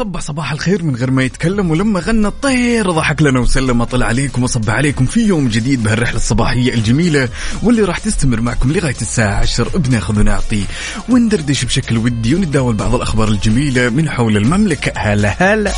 [0.00, 4.42] وصبح صباح الخير من غير ما يتكلم ولما غنى الطير ضحك لنا وسلم طلع عليكم
[4.42, 7.28] وصب عليكم في يوم جديد بهالرحلة الصباحية الجميلة
[7.62, 10.64] واللي راح تستمر معكم لغاية الساعة 10 بناخذ ونعطي.
[11.08, 14.92] وندردش بشكل ودي ونتداول بعض الأخبار الجميلة من حول المملكة.
[14.96, 15.72] هلا هلا.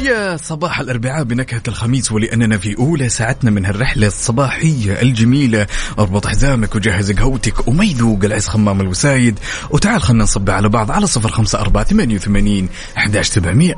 [0.00, 5.66] ويا صباح الأربعاء بنكهة الخميس ولأننا في أولى ساعتنا من هالرحلة الصباحية الجميلة.
[5.98, 9.38] أربط حزامك وجهز قهوتك وما يذوق العز خمام الوسايد.
[9.70, 13.74] وتعال خلنا نصب على بعض على صفر خمسة أربعة ثمانية وثمانين أحداش سبعمية.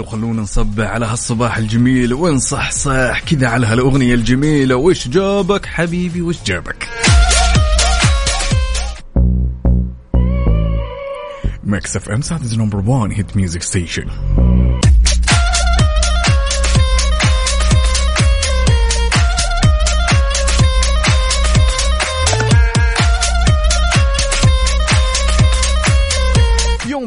[0.00, 4.76] تعالوا خلونا نصب على هالصباح الجميل ونصحصح كذا على هالأغنية الجميلة.
[4.76, 6.88] وش جابك حبيبي؟ وش جابك؟
[11.64, 14.06] Mix FM Saudi's number 1 hit music station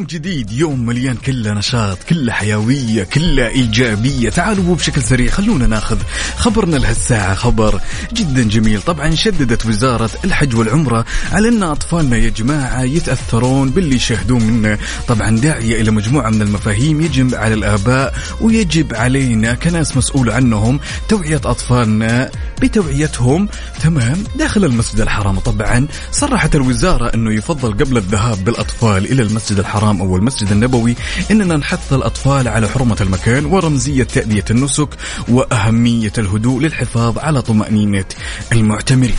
[0.03, 4.29] يوم جديد يوم مليان كله نشاط كله حيوية كله إيجابية.
[4.29, 5.97] تعالوا بشكل سريع خلونا ناخذ
[6.37, 7.35] خبرنا لهالساعة.
[7.35, 7.81] خبر
[8.13, 8.81] جدا جميل.
[8.81, 15.29] طبعا شددت وزارة الحج والعمرة على أن أطفالنا يا جماعة يتأثرون باللي يشاهدون منه طبعا
[15.29, 22.31] داعية إلى مجموعة من المفاهيم يجب على الآباء ويجب علينا كناس مسؤول عنهم توعية أطفالنا
[22.61, 23.49] بتوعيتهم.
[23.83, 29.92] تمام؟ داخل المسجد الحرام طبعا صرحت الوزارة أنه يفضل قبل الذهاب بالأطفال إلى المسجد الحرام.
[30.01, 30.95] أو المسجد النبوي
[31.31, 34.89] أننا نحث الأطفال على حرمة المكان ورمزية تأدية النسك
[35.29, 38.05] وأهمية الهدوء للحفاظ على طمأنينة
[38.51, 39.15] المعتمرين.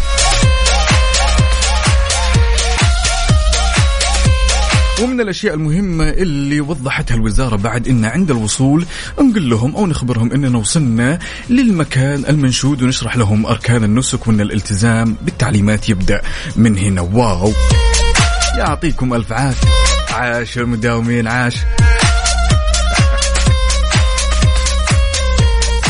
[5.03, 8.87] ومن الأشياء المهمة اللي وضحتها الوزارة بعد إن عند الوصول
[9.21, 11.19] نقول لهم أو نخبرهم إننا وصلنا
[11.51, 16.21] للمكان المنشود ونشرح لهم أركان النسك وإن الالتزام بالتعليمات يبدأ
[16.57, 17.01] من هنا.
[17.01, 17.53] واو!
[18.59, 19.94] يعطيكم ألف عافية.
[20.15, 21.57] عاش المداومين عاش.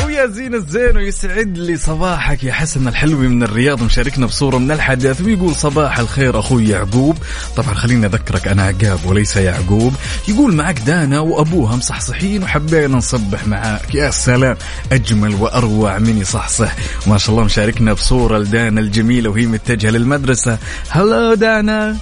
[0.07, 5.21] ويا زين الزين ويسعد لي صباحك يا حسن الحلوي من الرياض مشاركنا بصورة من الحدث
[5.21, 7.19] ويقول صباح الخير أخوي يعقوب.
[7.57, 9.95] طبعا خليني أذكرك أنا عقاب وليس يعقوب.
[10.29, 14.57] يقول معك دانا وأبوها مصحصحين وحبينا نصبح معاك يا سلام.
[14.93, 16.75] أجمل وأروع من يصحصح.
[17.07, 20.59] ما شاء الله مشاركنا بصورة لدانا الجميلة وهي متجهة للمدرسة.
[20.89, 21.97] هلو دانا.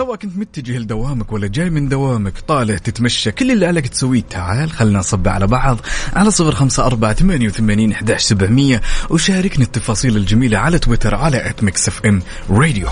[0.00, 4.22] سواء كنت متجه لدوامك ولا جاي من دوامك؟ طالع تتمشى كل اللي عليك تسويه.
[4.30, 5.78] تعال خلنا نصب على بعض.
[6.16, 8.82] على صفر خمسة أربعة ثمانية وثمانين أحداش سبعمية.
[9.10, 12.88] وشاركني التفاصيل الجميلة على تويتر على at Mix FM Radio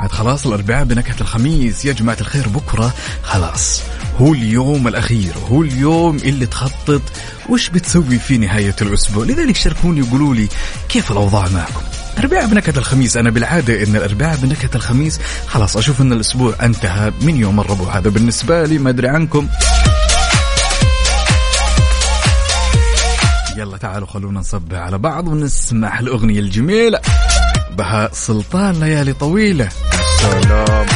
[0.00, 1.84] عاد خلاص الأربعاء بنكهة الخميس.
[1.84, 3.82] يا جماعة الخير بكرة خلاص.
[4.18, 7.02] هو اليوم الأخير هو اليوم اللي تخطط.
[7.48, 10.48] وش بتسوي في نهاية الأسبوع؟ لذلك شاركوني وقولوا لي
[10.88, 11.99] كيف الأوضاع معكم.
[12.18, 13.16] أربعاء بنكهة الخميس.
[13.16, 15.20] أنا بالعادة إن الأربعاء بنكهة الخميس.
[15.46, 17.98] خلاص أشوف إن الأسبوع انتهى من يوم الربوع.
[17.98, 19.48] هذا بالنسبة لي ما أدري عنكم.
[23.56, 27.00] يلا تعالوا خلونا نصب على بعض ونسمع الأغنية الجميلة.
[27.78, 29.68] بهاء سلطان ليالي طويلة.
[30.20, 30.86] سلام.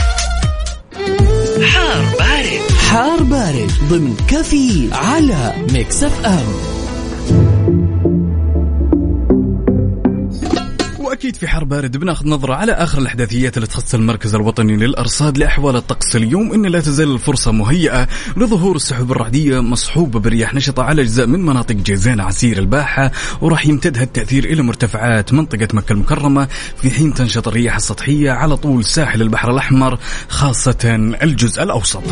[1.63, 2.61] حار بارد.
[2.91, 6.74] حار بارد ضمن كافيين على Mix FM.
[11.25, 15.77] واكيد في حر بارد بناخذ نظرة على آخر الأحداثيات اللي تخص المركز الوطني للأرصاد لأحوال
[15.77, 21.27] الطقس اليوم إن لا تزال الفرصة مهيئة لظهور السحب الرعديه مصحوبه برياح نشطة على أجزاء
[21.27, 27.15] من مناطق جيزان عسير الباحة وراح يمتد هالتاثير إلى مرتفعات منطقة مكة المكرمة في حين
[27.15, 29.99] تنشط الرياح السطحية على طول ساحل البحر الأحمر
[30.29, 32.03] خاصة الجزء الأوسط.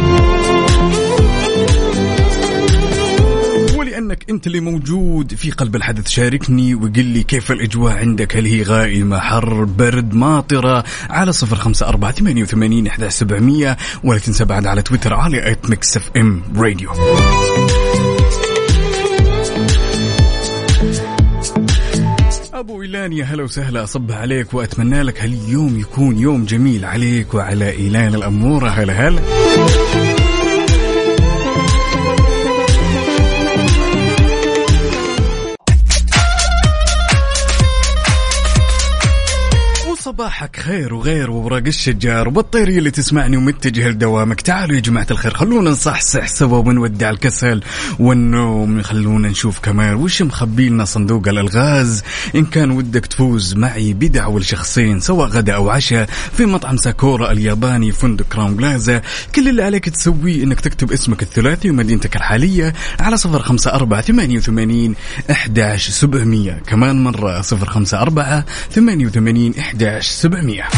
[4.13, 6.09] ولانك أنت اللي موجود في قلب الحدث.
[6.09, 11.89] شاركني وقل لي كيف الأجواء عندك؟ هل هي غائمة حر برد ماطرة؟ على صفر خمسة
[11.89, 16.91] أربعة ثمانية وثمانين إحدى سبعمئه ولا تنسى بعد على تويتر على at Mix FM Radio
[22.83, 23.85] إيلان يا هلا وسهلا.
[23.85, 29.21] أصبح عليك وأتمنى لك هاليوم يكون يوم جميل عليك وعلى إيلان الأمورة هلا هلا.
[40.13, 44.41] صباحك خير وغير وورق الشجر وبالطيرية اللي تسمعني ومتجه لدوامك.
[44.41, 47.63] تعالوا يا جماعة الخير خلونا نصحصح سوا ونودع الكسل
[47.99, 48.83] والنوم.
[48.83, 52.03] خلونا نشوف كمان وش مخبي لنا صندوق الألغاز.
[52.35, 57.93] إن كان ودك تفوز معي بدعوة لشخصين سواء غدا أو عشاء في مطعم ساكورا الياباني
[57.93, 59.03] فندق كراون بلازا.
[59.35, 64.37] كل اللي عليك تسويه إنك تكتب اسمك الثلاثي ومدينتك الحالية على صفر خمسة أربعة ثمانية
[64.37, 64.95] وثمانين
[65.31, 66.63] أحداش سبعمية.
[66.67, 70.69] كمان مرة صفر خمسة أربعة ثمانية وثمانين أحداش سبعمية.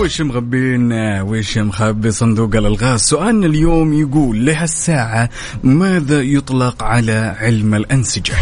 [0.00, 5.30] وش مغبينا وش مخبي صندوق الألغاز؟ سؤالنا اليوم يقول لهالساعة
[5.62, 8.34] ماذا يطلق على علم الأنسجة؟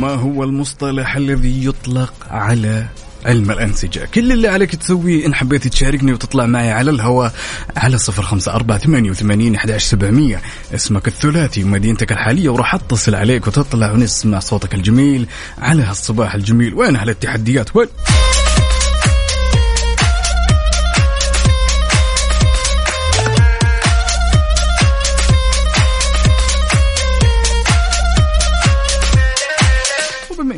[0.00, 2.86] ما هو المصطلح الذي يطلق على
[3.24, 4.08] علم الأنسجة.
[4.14, 7.32] كل اللي عليك تسويه إن حبيت تشاركني وتطلع معي على الهواء
[7.76, 10.42] على صفر خمسة أربعة ثمانية وثمانين أحد سبعمية.
[10.74, 15.26] اسمك الثلاثي ومدينتك الحالية وراح أتصل عليك وتطلع ونسمع صوتك الجميل
[15.58, 16.74] على هالصباح الجميل.
[16.74, 17.88] وين أهل التحديات وين؟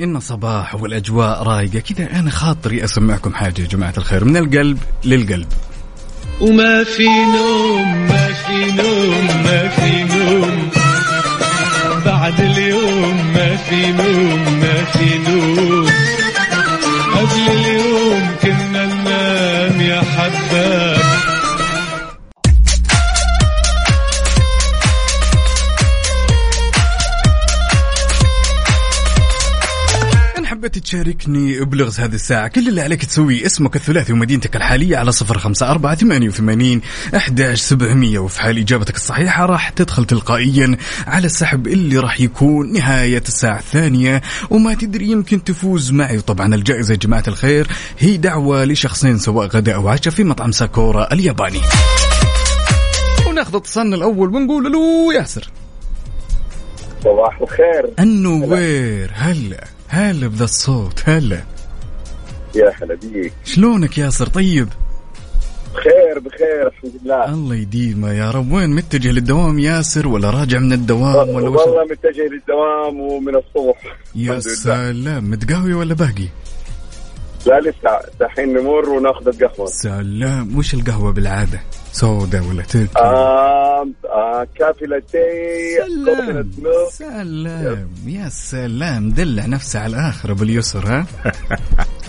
[0.06, 1.78] إن صباح والأجواء رايقة.
[1.78, 4.24] كذا أنا خاطري أسمعكم حاجة يا جماعة الخير.
[4.24, 5.48] من القلب للقلب.
[6.40, 10.68] وما في نوم ما في نوم ما في نوم.
[12.06, 15.86] بعد اليوم ما في نوم ما في نوم.
[17.14, 17.65] قبل
[30.66, 35.38] حبيت تشاركني ابلغ هذه الساعة؟ كل اللي عليك تسويه اسمك الثلاثي ومدينتك الحالية على صفر
[35.38, 36.80] خمسة أربعة ثمانية وثمانين
[37.16, 40.76] أحداش سبعمية وفي حال إجابتك الصحيحة راح تدخل تلقائيا
[41.06, 44.22] على السحب اللي راح يكون نهاية الساعة الثانية.
[44.50, 46.18] وما تدري يمكن تفوز معي.
[46.18, 47.66] وطبعا الجائزة يا جماعة الخير
[47.98, 51.60] هي دعوة لشخصين سواء غداء أو عشاء في مطعم ساكورا الياباني.
[53.26, 55.50] وناخذ اتصالنا الأول ونقول له ياسر.
[57.04, 57.94] صباح الخير.
[58.00, 59.75] النوير هلا.
[59.88, 61.42] هلا بذا الصوت هلا.
[62.54, 63.32] يا هلا بيك.
[63.44, 64.68] شلونك ياسر؟ طيب؟
[65.74, 67.24] بخير بخير الحمد لله.
[67.24, 68.52] الله يديمه يا رب.
[68.52, 73.96] وين متجه للدوام ياسر ولا راجع من الدوام ولا والله متجه للدوام ومن الصبح.
[74.14, 74.40] يا.
[74.40, 75.30] سلام.
[75.30, 76.28] متقهوي ولا باقي؟
[77.46, 79.66] لا لسه دحين نمر وناخذ القهوة.
[79.66, 80.58] سلام.
[80.58, 81.60] وش القهوة بالعادة؟
[81.92, 86.46] سودا ولا تركي؟ آه آه coffee latte milk
[86.90, 87.90] سلام.
[88.06, 89.10] يا سلام.
[89.10, 91.06] دلع نفسه على الآخر يا ياسر ها؟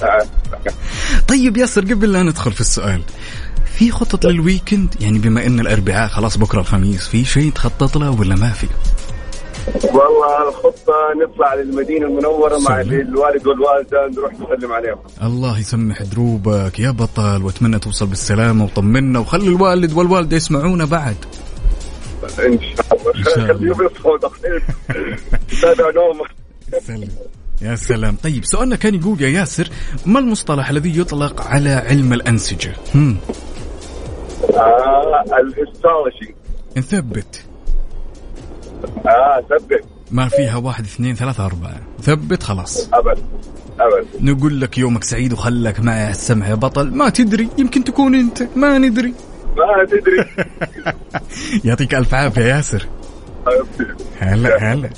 [0.04, 0.26] آه.
[1.30, 3.02] طيب ياسر قبل لا ندخل في السؤال
[3.78, 8.12] في خطط لل weekend يعني بما إن الأربعاء خلاص بكرة الخميس في شيء تخطط له
[8.12, 8.68] ولا ما في؟
[9.76, 10.94] والله الخطة
[11.24, 12.82] نطلع للمدينة المنورة مع.
[12.82, 14.98] الوالد والوالدة نروح نسلم عليهم.
[15.24, 21.16] الله يسمح دروبك يا بطل وأتمنى توصل بالسلامة وطمنا وخلي الوالد والوالدة يسمعونا بعد.
[22.40, 23.54] إن شاء الله.
[23.54, 24.18] خليهم يصحوا
[25.62, 26.18] سلام
[27.62, 28.16] يا سلام.
[28.24, 29.68] طيب سؤالنا كان يقول يا ياسر
[30.06, 33.18] ما المصطلح الذي يطلق على علم الأنسجة؟ هم.
[34.54, 36.36] آه الاسترولوجي
[36.78, 37.44] نثبت.
[39.08, 39.84] آه ثبت.
[40.12, 41.82] ما فيها واحد اثنين ثلاثة أربعة.
[42.02, 42.90] ثبت خلاص.
[42.94, 43.18] أبد.
[43.80, 44.08] أبد.
[44.20, 46.92] نقول لك يومك سعيد وخلك معي السمع يا بطل.
[46.96, 48.44] ما تدري يمكن تكون أنت.
[48.56, 49.14] ما ندري.
[49.58, 50.26] ما تدري.
[51.66, 52.88] يعطيك ألف عافية يا ياسر
[54.20, 54.90] هلا هلا.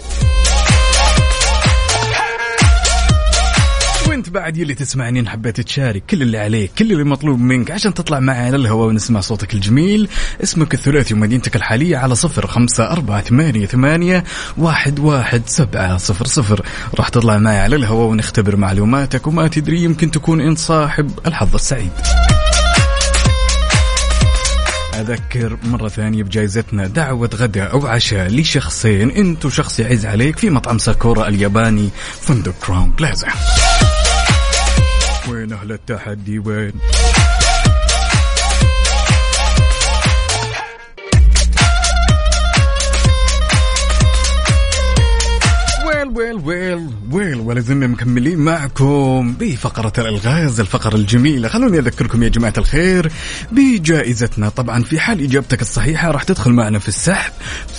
[4.19, 7.93] وانت بعد يلي تسمعني ان حبيت تشارك كل اللي عليك كل اللي مطلوب منك عشان
[7.93, 10.09] تطلع معي على الهواء ونسمع صوتك الجميل.
[10.43, 14.23] اسمك الثلاثي ومدينتك الحالية على صفر خمسة أربعة ثمانية ثمانية
[14.57, 16.65] واحد واحد سبعة صفر صفر.
[16.95, 21.91] راح تطلع معي على الهواء ونختبر معلوماتك وما تدري يمكن تكون أنت صاحب الحظ السعيد.
[24.99, 30.77] أذكر مرة ثانية بجائزتنا دعوة غداء أو عشاء لشخصين أنت وشخص يعز عليك في مطعم
[30.77, 31.89] ساكورا الياباني
[32.21, 33.27] فندق كراون بلازا.
[35.29, 36.71] وين أهل التحدي وين؟
[47.11, 51.47] ويل ولا زلنا مكملين معكم بفقرة الألغاز الفقرة الجميلة.
[51.47, 53.11] خلوني أذكركم يا جماعة الخير
[53.51, 54.49] بجائزتنا.
[54.49, 57.31] طبعا في حال إجابتك الصحيحة راح تدخل معنا في السحب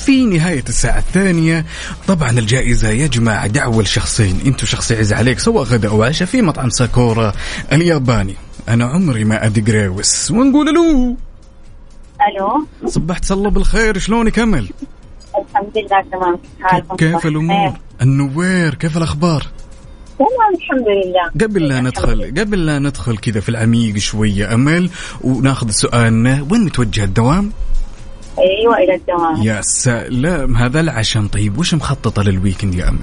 [0.05, 1.67] في نهاية الساعة الثانية.
[2.07, 4.41] طبعا الجائزة يا جماعة دعوة لشخصين.
[4.47, 7.33] أنتوا شخص يعز عليك سواء غدا أو عشاء في مطعم ساكورا
[7.73, 8.35] الياباني.
[8.69, 11.17] أنا عمري ما ادق ريوس ونقول له
[12.29, 12.67] ألو.
[12.87, 14.69] صبحت الله بالخير شلونك أمل؟
[15.41, 19.47] الحمد لله تمام حالكم كيف الأمور النوير كيف الأخبار
[20.19, 25.71] تمام الحمد لله قبل لا ندخل قبل لا ندخل كذا في العميق شوية أمل وناخذ
[25.71, 27.53] سؤالنا وين متوجه الدوام؟
[28.39, 32.99] أيوه إلى الدوام يا سلام هذا العشم طيب وش مخططة للويكند يا أمل؟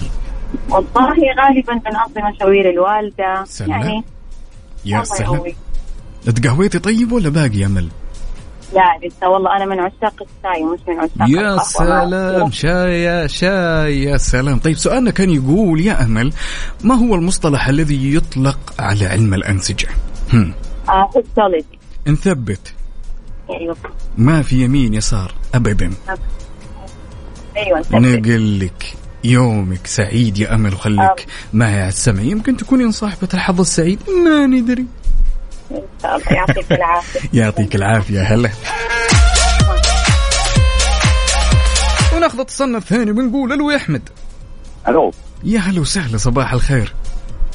[0.69, 3.71] والله غالبا بنقضي مشاوير الوالدة سلام.
[3.71, 4.03] يعني
[4.85, 5.43] يا سلام.
[6.25, 7.87] تقهويتي طيب ولا باقي يا أمل؟
[8.73, 14.03] لا لسه والله أنا من عشاق الشاي مش من عشاق يا سلام شاي يا شاي
[14.03, 14.59] يا سلام.
[14.59, 16.33] طيب سؤالنا كان يقول يا أمل
[16.83, 19.87] ما هو المصطلح الذي يطلق على علم الأنسجة؟
[20.33, 20.53] هم.
[20.89, 21.09] آه
[22.07, 22.73] نثبت.
[23.49, 23.77] أيوه.
[24.17, 25.91] ما في يمين يسار أبدا.
[27.57, 27.83] أيوه.
[27.91, 32.21] نقول لك يومك سعيد يا أمل وخليك معي على السمع.
[32.21, 34.85] يمكن تكونين صاحبة الحظ السعيد ما ندري.
[35.71, 37.19] ان شاء الله يعطيك العافية.
[37.33, 38.49] يعطيك العافية هلا.
[42.15, 44.09] وناخذ اتصالنا الثاني ونقول ألو يا أحمد.
[44.87, 45.11] ألو.
[45.43, 46.93] يا هلا وسهلا صباح الخير.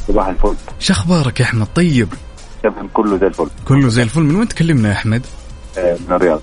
[0.08, 0.54] صباح الفل.
[0.80, 2.08] شو أخبارك يا أحمد؟ طيب.
[2.62, 3.48] تمام كله زي الفل.
[3.64, 4.20] كله زي الفل.
[4.22, 5.26] من وين تكلمنا يا أحمد؟
[5.78, 6.40] آه، من الرياض.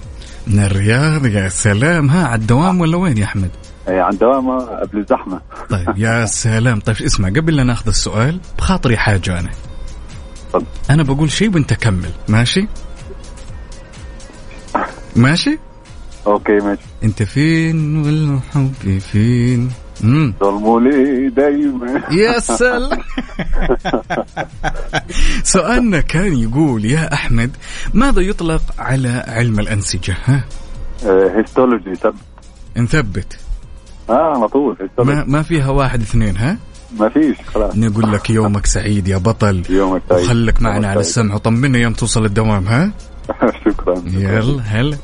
[0.48, 2.10] من الرياض يا سلام.
[2.10, 3.52] ها على الدوام ولا وين يا أحمد؟
[3.88, 5.42] آه، عن دوامة قبل الزحمة.
[5.70, 6.80] طيب يا سلام.
[6.80, 9.50] طيب اسمع قبل لا ناخذ السؤال بخاطري حاجة أنا.
[10.50, 10.66] تفضل.
[10.90, 12.12] أنا بقول شيء وأنت كمل.
[12.28, 12.68] ماشي؟
[15.16, 15.60] ماشي؟
[16.28, 16.82] أوكي ماشي.
[17.04, 19.72] أنت فين والحب فين.
[20.40, 22.04] ظلموا لي دايما.
[22.12, 23.00] يا سلام.
[25.44, 27.52] سؤالنا كان يقول يا أحمد
[27.94, 30.44] ماذا يطلق على علم الأنسجة؟ ها؟
[31.04, 32.16] هيستولوجي طب
[32.78, 33.40] نثبت.
[34.10, 36.58] آه على طول ما, ما فيها واحد اثنين ها؟
[36.98, 37.76] ما فيش خلاص.
[37.76, 39.64] نقول لك يومك سعيد يا بطل.
[39.70, 40.24] يومك سعيد.
[40.26, 41.00] وخلك معنا على.
[41.00, 42.92] السمع وطمنا يوم توصل الدوام ها؟
[43.66, 44.04] شكرا.
[44.08, 44.98] يلا هلا.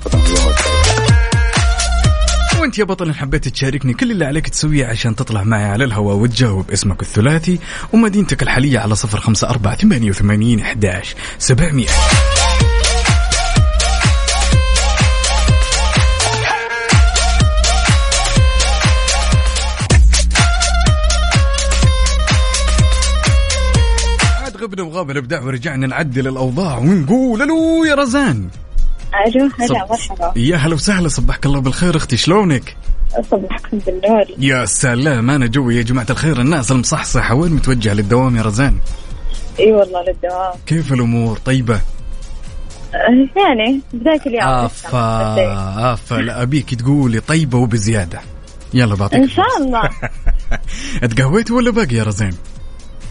[2.60, 6.16] وأنت يا بطل إن حبيت تشاركني كل اللي عليك تسويه عشان تطلع معي على الهواء
[6.16, 7.60] وتجاوب اسمك الثلاثي
[7.94, 11.88] ومدينتك الحالية على صفر خمسة أربعة ثمانية وثمانين إحداش سبعمية.
[24.76, 28.48] غبنا وغاب الإبداع ورجعنا نعدل الأوضاع ونقول ألو يا رزان.
[29.28, 30.34] ألو هلا مرحبا.
[30.36, 31.98] يا هلا وسهلا صبحك الله بالخير.
[31.98, 32.78] أختي شلونك؟
[33.32, 34.26] صبحكم بالنور.
[34.38, 36.42] يا سلام أنا جوي يا جماعة الخير.
[36.42, 38.78] الناس المصحصحة وين متوجهة للدوام يا رزان؟
[39.60, 40.54] إي والله للدوام.
[40.66, 44.44] كيف الأمور؟ طيبة؟ آه، يعني بداية اليوم.
[44.44, 46.16] آفا آفا.
[46.16, 48.22] لا أبيك تقولي طيبة وبزيادة.
[48.74, 49.90] يلا بعطيك إن شاء الله.
[51.16, 52.34] تقهويتي ولا باقي يا رزين؟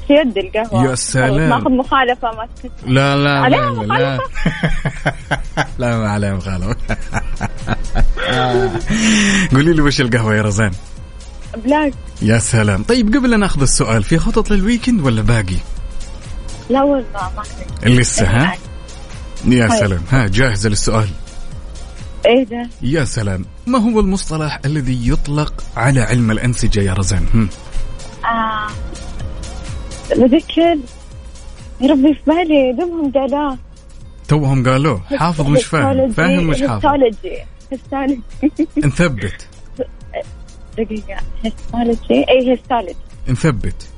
[0.08, 1.48] في يد القهوة يا سلام.
[1.48, 2.48] ناخذ مخالفة ما
[2.86, 4.18] لا لا لا عليها لا لا
[5.78, 6.76] لا ما عليها مخالفة
[9.54, 10.70] قولي لي وش القهوة يا رزان؟
[11.64, 11.92] black
[12.22, 15.56] يا سلام طيب قبل لا ناخذ السؤال في خطط لل weekend ولا باقي؟
[16.70, 18.56] لا والله ما لسه ها؟
[19.46, 19.78] يا طيب.
[19.78, 21.08] سلام ها جاهزة للسؤال
[22.26, 27.48] إيه ده يا سلام ما هو المصطلح الذي يطلق على علم الأنسجة يا رزان هم.
[28.24, 28.68] آه.
[30.10, 30.78] بذكر
[31.80, 33.58] يا ربي في بالي دمهم قالوه
[34.28, 36.12] توهم قالوه حافظ مش فاهم.
[36.12, 37.44] فاهم مش حافظ؟ histology.
[38.84, 39.48] نثبت
[40.78, 41.16] دقيقة.
[41.44, 42.96] histology؟ أي histology.
[43.28, 43.88] نثبت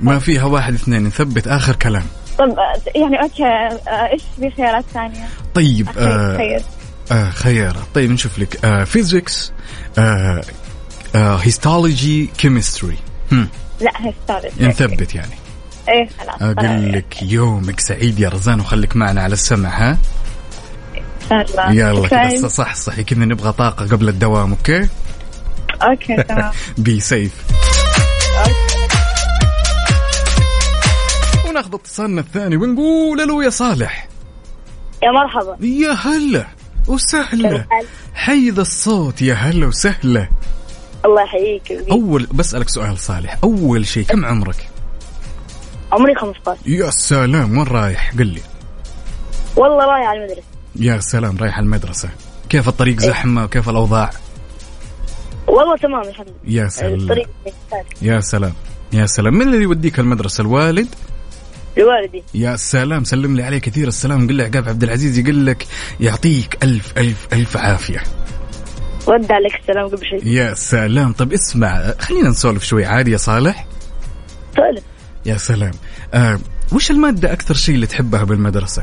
[0.00, 1.04] ما فيها واحد اثنين.
[1.04, 2.04] نثبت آخر كلام.
[2.38, 2.56] طب
[2.96, 6.62] يعني okay آه، إيش في خيارات ثانية؟ طيب آه خير.
[7.12, 8.64] آه خيارات طيب نشوف لك.
[8.64, 9.52] آه physics
[9.98, 10.42] آه
[11.14, 12.96] آه histology chemistry
[13.84, 15.34] لا histology نثبت يعني.
[15.88, 19.98] إيه خلاص أقول لك يومك سعيد يا رزان وخليك معنا على السمع ها؟
[21.32, 22.28] الله يلا شكراً.
[22.28, 24.88] كذا صح صحي كذا نبغى طاقة قبل الدوام okay؟
[25.82, 26.52] okay تمام.
[26.78, 27.32] be safe.
[31.48, 34.08] وناخذ اتصالنا الثاني ونقول ألو يا صالح.
[35.02, 35.66] يا مرحبا.
[35.66, 36.46] يا هلا
[36.88, 37.64] وسهلا.
[38.14, 40.28] حي ذا الصوت يا هلا وسهلا.
[41.04, 43.38] الله يحييك اول بسألك سؤال صالح.
[43.44, 44.68] أول شيء كم عمرك؟
[45.92, 48.40] عمري 15 يا سلام وين رايح؟ قل لي.
[49.56, 50.46] والله رايح على المدرسة.
[50.76, 52.08] يا سلام رايح المدرسة.
[52.48, 54.10] كيف الطريق؟ زحمة وكيف الأوضاع؟
[55.46, 56.62] والله تمام الحمد لله.
[56.62, 56.94] يا سلام.
[56.94, 57.28] الطريق
[58.02, 58.52] يا سلام.
[58.92, 59.34] يا سلام.
[59.34, 60.88] من اللي يوديك المدرسة؟ الوالد؟
[61.76, 64.28] لوالدي يا سلام سلم لي عليه كثير السلام.
[64.28, 65.66] قل لي عقاب عبد العزيز يقول لك
[66.00, 68.02] يعطيك ألف ألف ألف عافية.
[69.08, 71.12] رد عليك السلام قبل شيء يا سلام.
[71.12, 72.84] طب اسمع خلينا نسولف شوي.
[72.84, 73.66] عادي يا صالح؟
[74.56, 74.82] سؤال
[75.26, 75.72] يا سلام.
[76.14, 76.38] آه
[76.72, 78.82] وش المادة أكثر شيء اللي تحبها بالمدرسة؟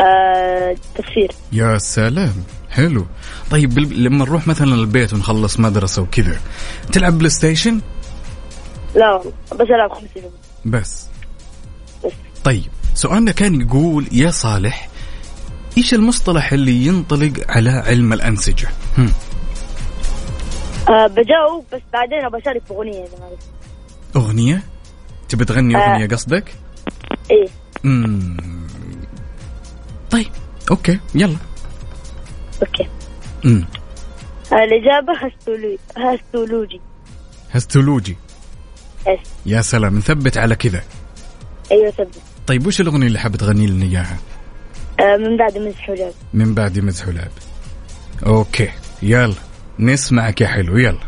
[0.00, 1.32] آه تفسير.
[1.52, 2.34] يا سلام.
[2.70, 3.06] حلو.
[3.50, 6.36] طيب بال- لما نروح مثلا البيت ونخلص مدرسة وكذا
[6.92, 7.80] تلعب PlayStation
[8.96, 10.30] لا والله بس ألعب خمس سنين
[10.64, 11.06] بس.
[12.04, 12.12] بس.
[12.44, 12.64] طيب
[12.94, 14.88] سؤالنا كان يقول يا صالح
[15.78, 18.68] إيش المصطلح اللي ينطلق على علم الأنسجة؟
[18.98, 19.12] هم.
[20.88, 23.04] آه بجاوب بس بعدين بشارك في أغنية.
[24.16, 24.62] أغنية؟
[25.28, 25.78] تبي تغني آه.
[25.78, 26.54] أغنية قصدك؟
[27.30, 27.48] إيه.
[27.84, 28.36] مم.
[30.10, 30.26] طيب
[30.70, 31.36] okay يلا.
[32.62, 32.88] okay.
[33.44, 33.66] مم.
[34.52, 36.80] الإجابة histolo histology.
[37.50, 38.16] histology.
[39.06, 40.82] yes يا سلام نثبت على كذا.
[41.72, 42.14] أيوه ثبت
[42.46, 44.35] طيب وش الأغنية اللي حاب تغني لنا إياها؟ آه
[45.00, 47.30] من بعد مزح وجاب من بعد مزح ولعب
[48.26, 48.68] okay.
[49.02, 49.34] يلا.
[49.78, 50.78] نسمعك يا حلو.
[50.78, 50.98] يلا.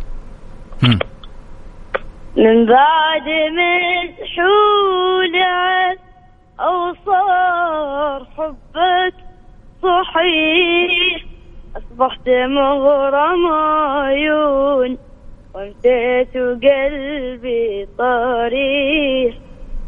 [0.82, 0.98] هم.
[2.36, 3.28] من بعد
[3.58, 5.96] مزح ولعب
[6.60, 9.14] أو صار حبك
[9.82, 11.24] صحيح.
[11.76, 14.98] أصبحت مغرم عيون
[15.54, 19.34] وانتهت قلبي طريح.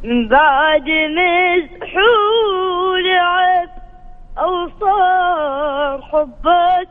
[0.05, 3.80] من بعد مزح ولعب
[4.41, 6.89] أو صار حبك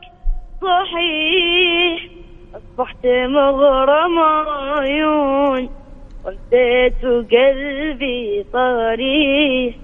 [0.62, 2.10] صحيح.
[2.54, 4.18] أصبحت مغرم
[4.78, 5.68] عيون
[6.24, 9.74] ولديت قلبي طريح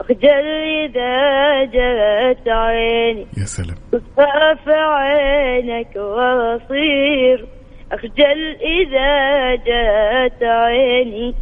[0.00, 0.46] أخجل
[0.84, 3.20] إذا جت عيني.
[3.20, 3.76] يا سلام.
[3.92, 7.46] تصفى عينك وأصير.
[7.92, 11.34] أخجل إذا جت عيني.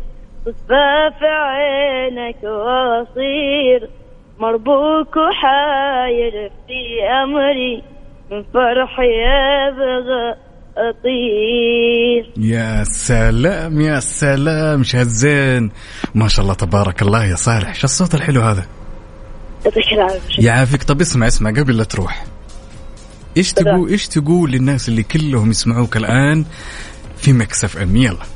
[0.46, 3.88] تصفى عينك وأصير.
[4.38, 7.82] مربوك وحاير في أمري
[8.30, 9.12] من فرحي
[9.68, 10.34] أبغى
[10.76, 12.32] أطير.
[12.36, 15.70] يا سلام يا سلام شهزين.
[16.14, 17.74] ما شاء الله تبارك الله يا صالح.
[17.74, 18.66] شو الصوت الحلو هذا؟
[19.64, 22.24] يعطيك العافية يعافيك طب اسمع اسمع قبل لا تروح.
[23.36, 26.44] إيش تقول إيش تقول للناس اللي كلهم يسمعوك الآن
[27.16, 28.33] في مكسف ام يلا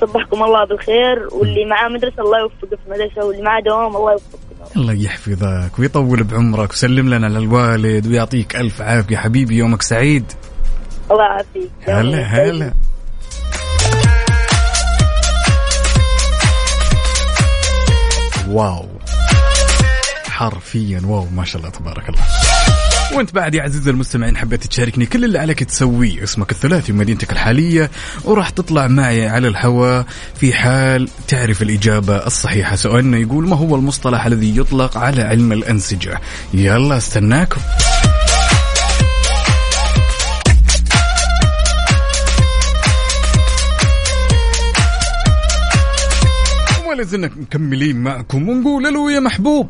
[0.00, 4.38] صبحكم الله بالخير واللي معاه مدرسة الله يوفقه في المدرسة واللي معاه دوام الله يوفقه.
[4.76, 9.16] الله يحفظك ويطول بعمرك وسلم لنا للوالد ويعطيك ألف عافية.
[9.16, 10.32] حبيبي يومك سعيد.
[11.10, 11.70] الله يعافيك.
[11.88, 12.74] هلا هلا.
[18.48, 18.88] واو.
[20.28, 22.22] حرفيا واو ما شاء الله تبارك الله.
[23.12, 26.22] وانت بعد يا عزيزي المستمعين حبيت تشاركني كل اللي عليك تسويه.
[26.22, 27.90] اسمك الثلاثي ومدينتك الحالية
[28.24, 32.76] وراح تطلع معي على الهواء في حال تعرف الإجابة الصحيحة.
[32.76, 36.20] سؤالنا يقول ما هو المصطلح الذي يطلق على علم الأنسجة؟
[36.54, 37.60] يلا استناكم.
[46.88, 49.68] ولا زلنا مكملين معكم ونقول ألو يا محبوب.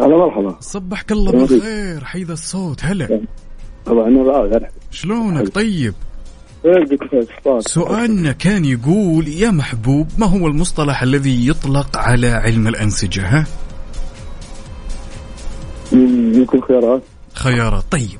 [0.00, 0.56] هلا مرحبا.
[0.60, 2.04] صبحك الله بالخير.
[2.04, 2.84] حيذا الصوت.
[2.84, 3.20] هلا.
[3.86, 5.94] طبعا أنا شلونك؟ طيب.
[6.64, 13.46] صوت سؤالنا كان يقول يا محبوب ما هو المصطلح الذي يطلق على علم الأنسجة ها؟
[15.92, 17.02] يمكن خيارات.
[17.34, 17.84] خيارات.
[17.90, 18.18] طيب.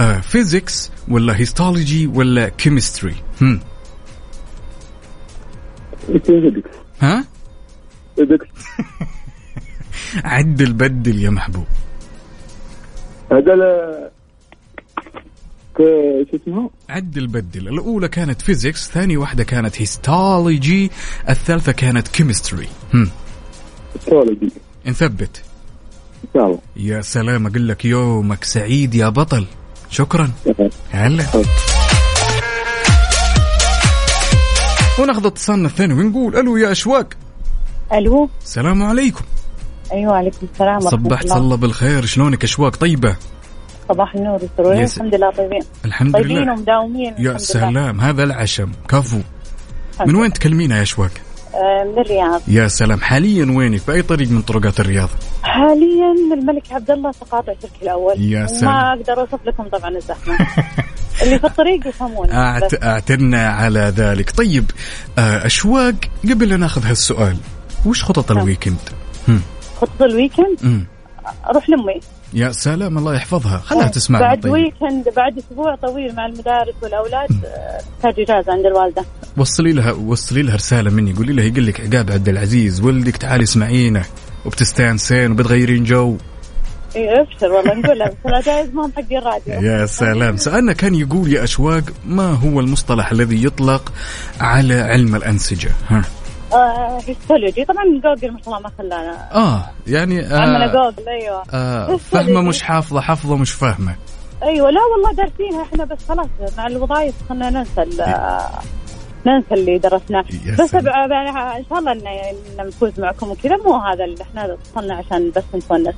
[0.00, 3.60] آه physics ولا histology ولا chemistry هم.
[6.08, 6.62] يمكن
[7.00, 7.24] ها؟
[8.18, 8.48] بدك
[10.24, 11.66] عدل بدل يا محبوب
[13.32, 14.10] هذا
[15.78, 20.90] شو اسمه؟ عدل بدل الأولى كانت physics ثاني واحدة كانت histology
[21.28, 23.10] الثالثة كانت chemistry هم.
[24.10, 24.52] histology
[24.86, 25.42] نثبت
[26.24, 29.46] ان شاء الله يا سلام أقول لك يومك سعيد يا بطل.
[29.90, 30.30] شكرا.
[30.90, 31.24] هلا.
[35.00, 37.08] وناخذ اتصالنا الثاني ونقول ألو يا أشواق.
[37.92, 38.28] ألو.
[38.44, 39.24] السلام عليكم.
[39.92, 41.36] أيوه عليكم السلام صبحت الله.
[41.36, 42.04] الله بالخير.
[42.06, 43.16] شلونك؟ أشواق طيبة؟
[43.88, 45.62] صباح النور والسرور يس- الحمد لله طيبين.
[45.84, 47.38] الحمد طيبين لله ومداومين يا الحمد لله.
[47.38, 48.00] سلام.
[48.00, 48.72] هذا العشم.
[48.88, 49.18] كفو.
[50.06, 51.10] من وين تكلمينا يا أشواق؟
[51.54, 52.40] آه، من الرياض.
[52.48, 53.00] يا سلام.
[53.00, 55.08] حاليا وينك؟ بأي طريق من طرقات الرياض؟
[55.42, 58.14] حاليا الملك عبد الله تقاطع تركي الأول.
[58.32, 58.72] يا سلام.
[58.74, 60.38] ما أقدر أوصف لكم طبعا الزحمة.
[61.22, 62.30] اللي في الطريق يفهمون.
[62.30, 62.84] أعت...
[62.84, 64.30] أعترنا على ذلك.
[64.30, 64.70] طيب
[65.18, 65.94] آه، أشواق
[66.24, 67.36] قبل لا ناخذ هالسؤال
[67.86, 68.40] وش خطط نعم.
[68.40, 68.76] ال weekend؟
[69.86, 70.84] خطة ال weekend.
[71.50, 72.00] أروح لأمي.
[72.34, 73.58] يا سلام الله يحفظها.
[73.58, 78.66] خلها تسمعنا بعد طيب weekend بعد أسبوع طويل مع المدارس والأولاد آه، تحتاج إجازة عند
[78.66, 79.04] الوالدة.
[79.36, 81.12] وصلي لها وصلي لها رسالة مني.
[81.12, 84.04] قولي لها يقول لك عقاب عبد العزيز ولدك تعالي اسمعينه
[84.46, 86.16] وبتستانسين وبتغيرين جو.
[86.96, 90.36] أبشر والله نقولها بس العجائز ما هم حقين راديو يا سلام.
[90.36, 93.92] سألنا كان يقول يا أشواق ما هو المصطلح الذي يطلق
[94.40, 96.02] على علم الأنسجة؟ ها.
[97.08, 97.64] histology.
[97.64, 99.28] طبعا جوجل ما شاء الله ما خلانا.
[99.34, 101.42] آه يعني عمنا آه جوجل أيوه.
[101.54, 101.96] آه.
[101.96, 103.94] فاهمة مش حافظة حافظة مش فاهمة.
[104.42, 106.26] أيوه لا والله دارسينها إحنا بس خلاص
[106.58, 107.84] مع الوظائف خلينا ننسى
[109.26, 110.24] ننسى اللي درسناه.
[110.58, 110.82] بس إن
[111.70, 113.56] شاء الله ان نفوز معكم وكذا.
[113.56, 115.94] مو هذا اللي إحنا وصلنا عشان بس نتونس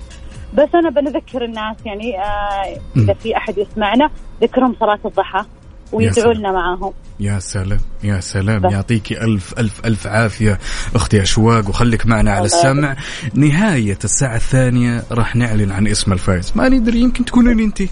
[0.54, 4.10] بس أنا بنذكر الناس يعني آه إذا في أحد يسمعنا
[4.42, 5.44] ذكرهم صلاة الضحى.
[5.92, 6.34] ويدعوا.
[6.34, 8.62] لنا معاهم يا سلام يا سلام.
[8.62, 8.72] بس.
[8.72, 10.58] يعطيكي ألف ألف ألف عافية
[10.94, 12.96] أختي أشواق وخليك معنا على السمع.
[13.34, 16.52] نهاية الساعة الثانية راح نعلن عن اسم الفائز.
[16.54, 17.82] ما ندري يمكن تكونين أنت.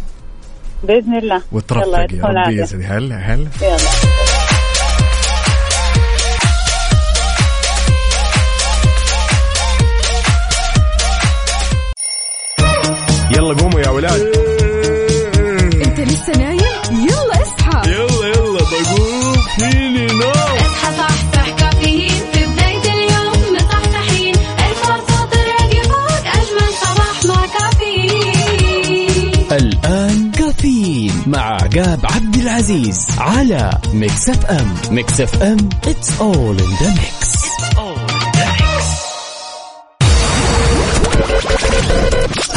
[0.84, 1.34] بإذن الله.
[1.36, 2.62] يلا وترفقي يا ربي.
[2.62, 3.48] يسعدك هلا هلا.
[3.62, 3.78] يلا.
[13.30, 14.20] يلا قوموا يا ولاد.
[15.86, 16.60] انت لسه نايم؟
[16.92, 17.23] يلا.
[20.12, 24.34] نوم اصحى صحصح كافيين في بداية اليوم مصحصحين.
[24.68, 25.26] الفرصة
[25.82, 29.32] فوق أجمل صباح مع كافيين.
[29.52, 34.74] الآن كافيين مع عقاب عبد العزيز على Mix FM.
[34.90, 37.44] Mix FM it's all in the mix.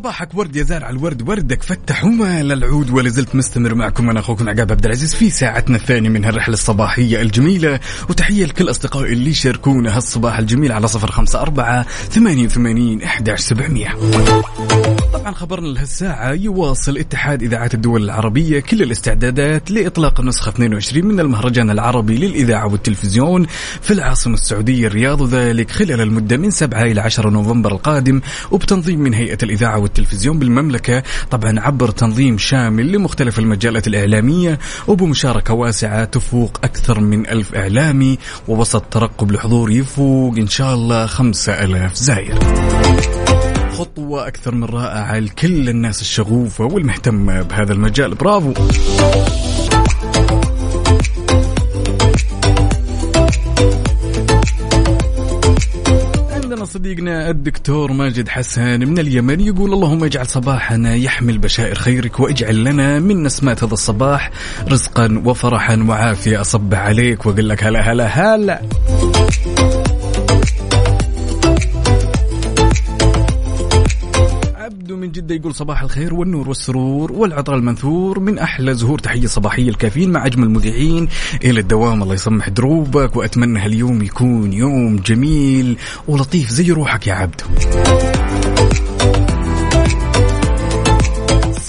[0.00, 4.48] وصباحك ورد يا زارع الورد وردك فتح وما للعود ولا زلت مستمر معكم أنا أخوكم
[4.48, 7.80] عقاب عبد العزيز في ساعتنا الثانية من هالرحلة الصباحية الجميلة.
[8.10, 13.90] وتحية لكل أصدقائي اللي يشاركونا هالصباح الجميل على صفر خمسة أربعة ثمانية وثمانين احدى سبعمئه
[15.12, 21.70] طبعا خبرنا لهالساعة يواصل اتحاد إذاعات الدول العربية كل الاستعدادات لإطلاق النسخة 22 من المهرجان
[21.70, 23.46] العربي للإذاعة والتلفزيون
[23.82, 29.14] في العاصمة السعودية الرياض وذلك خلال المدة من 7 إلى 10 نوفمبر القادم وبتنظيم من
[29.14, 37.00] هيئة الإذاعة والتلفزيون بالمملكة طبعا عبر تنظيم شامل لمختلف المجالات الإعلامية وبمشاركة واسعة تفوق أكثر
[37.00, 42.38] من ألف إعلامي ووسط ترقب لحضور يفوق إن شاء الله 5000 زائر.
[43.72, 48.14] خطوة أكثر من رائعة لكل الناس الشغوفة والمهتمة بهذا المجال.
[48.14, 48.52] برافو!
[56.60, 62.64] عندنا صديقنا الدكتور ماجد حسن من اليمن يقول اللهم اجعل صباحنا يحمل بشائر خيرك واجعل
[62.64, 64.30] لنا من نسمات هذا الصباح
[64.68, 66.40] رزقا وفرحا وعافية.
[66.40, 68.60] أصبح عليك وأقول لك هلا هلا هلا.
[74.80, 79.68] عبدو من جدة يقول صباح الخير والنور والسرور والعطر المنثور من أحلى زهور تحية صباحية
[79.68, 81.08] الكافيين مع أجمل مذيعين
[81.44, 82.02] إلى الدوام.
[82.02, 85.76] الله يسمح دروبك وأتمنى هاليوم يكون يوم جميل
[86.08, 87.44] ولطيف زي روحك يا عبدو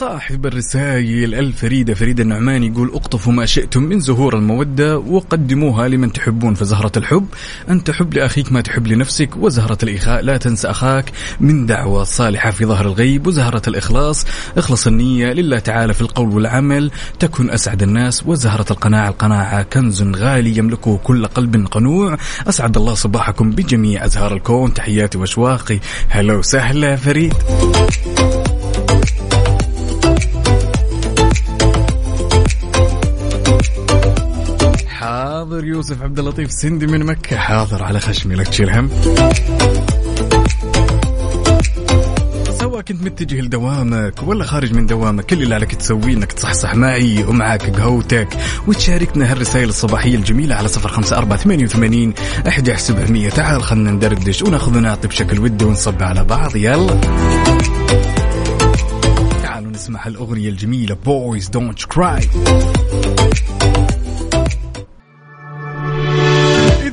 [0.01, 1.35] صاحب الرسائل.
[1.35, 7.27] الفريدة فريد النعمان يقول اقطفوا ما شئتم من زهور المودة وقدموها لمن تحبون فزهرة الحب.
[7.69, 11.11] أن تحب لأخيك ما تحب لنفسك وزهرة الإخاء لا تنسى أخاك.
[11.39, 14.25] من دعوة صالحة في ظهر الغيب وزهرة الإخلاص.
[14.57, 16.91] إخلص النية لله تعالى في القول والعمل.
[17.19, 19.09] تكن أسعد الناس وزهرة القناعة.
[19.09, 22.17] القناعة كنز غالي يملكه كل قلب قنوع.
[22.49, 24.73] أسعد الله صباحكم بجميع أزهار الكون.
[24.73, 25.79] تحياتي وأشواقي.
[26.09, 27.33] هلا وسهلا فريد.
[35.41, 37.37] حاضر يوسف عبد اللطيف سندي من مكة.
[37.37, 38.89] حاضر على خشمي لا تشيل هم.
[42.59, 45.25] سواء كنت متجه لدوامك ولا خارج من دوامك.
[45.25, 48.27] كل اللي عليك تسويه انك تصحصح معي ومعاك قهوتك.
[48.67, 52.13] وتشاركنا هالرسائل الصباحية الجميلة على صفر خمسة أربعة ثمانية وثمانين
[52.47, 56.55] أحد سبعمية تعال خلنا ندردش وناخذ ونعطي بشكل ودي ونصب على بعض.
[56.55, 57.01] يلا.
[59.43, 62.27] تعالوا نسمع هالأغنية الجميلة Boys Don't Cry.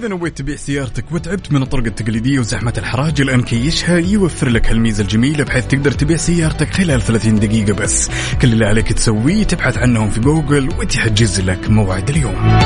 [0.09, 3.21] نويت تبيع سيارتك وتعبت من الطرق التقليدية وزحمة الحراج.
[3.21, 8.11] الآن كيشها يوفر لك هالميزة الجميلة بحيث تقدر تبيع سيارتك خلال 30 دقيقة بس.
[8.43, 12.59] كل اللي عليك تسويه تبحث عنهم في جوجل وتحجز لك موعد اليوم.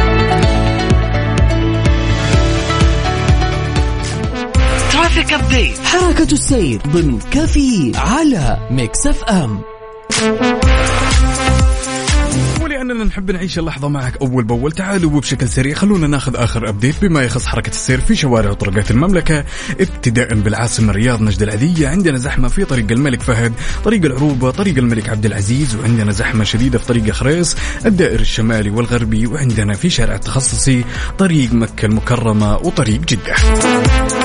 [4.93, 9.61] traffic update حركة السير ضمن كافيين على Mix FM.
[13.05, 14.73] نحب نعيش اللحظة معك أول بأول.
[14.73, 19.45] تعالوا وبشكل سريع خلونا ناخذ آخر update بما يخص حركة السير في شوارع وطرقات المملكة.
[19.81, 23.53] ابتداء بالعاصمة الرياض نجد العذيه عندنا زحمة في طريق الملك فهد
[23.85, 29.27] طريق العروبة طريق الملك عبد العزيز وعندنا زحمة شديدة في طريق خريص الدائر الشمالي والغربي
[29.27, 30.85] وعندنا في شارع التخصصي
[31.19, 34.22] طريق مكة المكرمة وطريق جدة.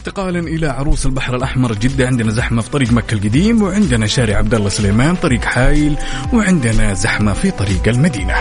[0.00, 2.06] وانتقالا إلى عروس البحر الأحمر جدة.
[2.06, 5.96] عندنا زحمة في طريق مكة القديم وعندنا شارع عبد الله سليمان طريق حايل
[6.32, 8.34] وعندنا زحمة في طريق المدينة.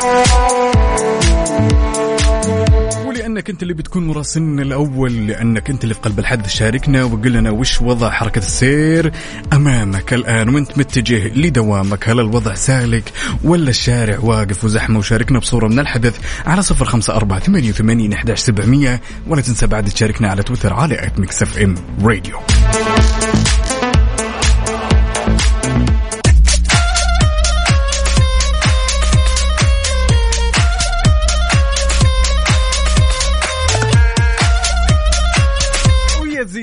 [3.39, 7.51] ولانك أنت اللي بتكون مراسلنا الأول لأنك أنت اللي في قلب الحدث شاركنا وقل لنا
[7.51, 9.11] وش وضع حركة السير
[9.53, 12.09] أمامك الآن وأنت متجه لدوامك.
[12.09, 13.03] هل الوضع سالك
[13.43, 18.39] ولا الشارع واقف وزحمة؟ وشاركنا بصورة من الحدث على صفر خمسة أربعة ثمانية وثمانين احداش
[18.39, 22.39] سبعمئه ولا تنسى بعد تشاركنا على تويتر على at Mix FM Radio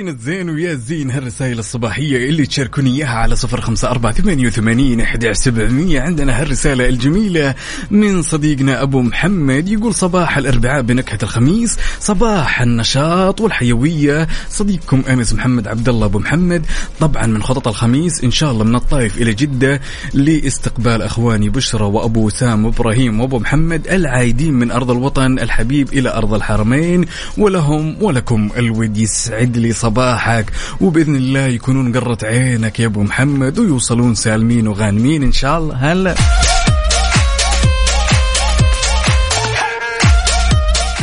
[0.06, 5.00] ويا زين ويا زين هالرسائل الصباحية اللي تشاركوني إياها على صفر خمسة أربعة ثمانية وثمانين
[5.00, 6.00] أحد سبعمية.
[6.00, 7.54] عندنا هالرسالة الجميلة
[7.90, 14.28] من صديقنا أبو محمد يقول صباح الأربعاء بنكهة الخميس صباح النشاط والحيوية.
[14.48, 16.66] صديقكم أنس محمد عبد الله أبو محمد
[17.00, 19.80] طبعا من خطط الخميس إن شاء الله من الطائف إلى جدة
[20.14, 26.34] لاستقبال أخواني بشرى وأبو وسام وإبراهيم وأبو محمد العايدين من أرض الوطن الحبيب إلى أرض
[26.34, 27.04] الحرمين
[27.38, 29.72] ولهم ولكم الود يسعد لي
[30.16, 35.92] صباحك وبإذن الله يكونون قرة عينك يا أبو محمد ويوصلون سالمين وغانمين إن شاء الله.
[35.92, 36.14] هلا.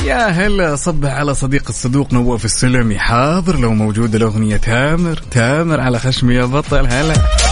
[0.06, 3.00] يا هلا صبح على صديق الصدوق نواف السلمي.
[3.00, 6.88] حاضر لو موجودة الأغنية تامر تامر على خشمي يا بطل.
[6.88, 7.43] هلا.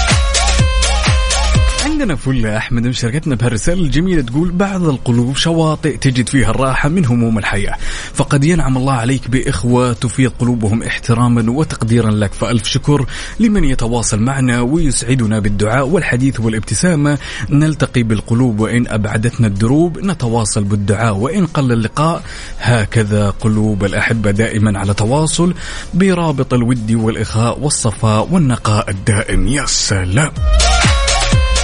[2.01, 7.37] عندنا فلة أحمد مشاركتنا بهالرسالة الجميلة تقول بعض القلوب شواطئ تجد فيها الراحة من هموم
[7.37, 7.75] الحياة
[8.13, 13.05] فقد ينعم الله عليك بإخوة تفيض قلوبهم احتراما وتقديرا لك فألف شكر
[13.39, 17.17] لمن يتواصل معنا ويسعدنا بالدعاء والحديث والابتسامة.
[17.49, 22.23] نلتقي بالقلوب وإن أبعدتنا الدروب نتواصل بالدعاء وإن قل اللقاء.
[22.59, 25.53] هكذا قلوب الأحبة دائما على تواصل
[25.93, 29.47] برابط الود والإخاء والصفاء والنقاء الدائم.
[29.47, 30.31] يا سلام!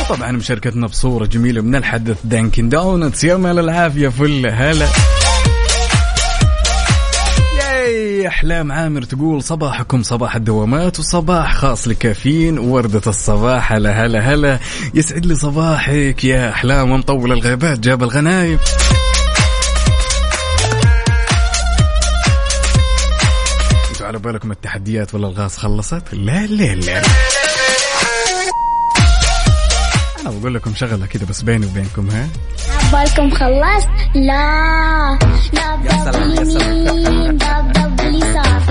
[0.09, 4.87] طبعا مشاركتنا بصورة جميلة من الحدث دانكن دونتس يا مال العافية فل هلا.
[7.59, 12.59] ياي أحلام عامر تقول صباحكم صباح الدوامات وصباح خاص لكافيين.
[12.59, 14.59] وردة الصباح هلا هلا هلا.
[14.93, 18.59] يسعد لي صباحك يا أحلام ومطول الغيبات جاب الغنايم.
[23.89, 27.01] أنتوا على بالكم التحديات ولا الغاز خلصت؟ لا لا لا.
[30.37, 32.27] بقول لكم شغلة كده بس بيني وبينكم ها؟
[32.93, 35.19] بالكم خلصت لا.
[35.53, 35.75] لا
[36.41, 37.37] يمين
[38.15, 38.61] يسار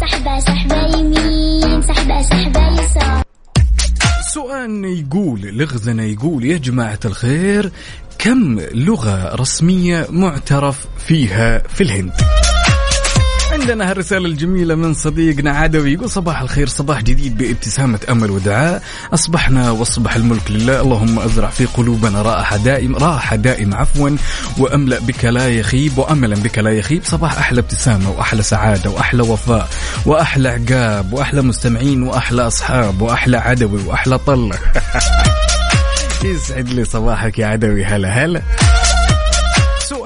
[0.00, 3.22] سحبة سحبة يمين سحبة سحبة يسار.
[4.34, 7.70] سؤالنا يقول لغزنا يقول يا جماعة الخير
[8.18, 12.12] كم لغة رسمية معترف فيها في الهند؟
[13.64, 15.92] عندنا هالرسالة الجميلة من صديقنا عدوي.
[15.92, 18.82] يقول صباح الخير صباح جديد بابتسامة أمل ودعاء.
[19.14, 20.80] أصبحنا وأصبح الملك لله.
[20.80, 24.10] اللهم أزرع في قلوبنا راحة دائم راحة دائمة عفوا
[24.58, 27.04] وأملأ بك لا يخيب وأملا بك لا يخيب.
[27.04, 29.68] صباح أحلى ابتسامة وأحلى سعادة وأحلى وفاء
[30.06, 34.58] وأحلى عقاب وأحلى مستمعين وأحلى أصحاب وأحلى عدوي وأحلى طلة.
[36.24, 37.84] يسعد لي صباحك يا عدوي.
[37.84, 38.42] هلا هلا.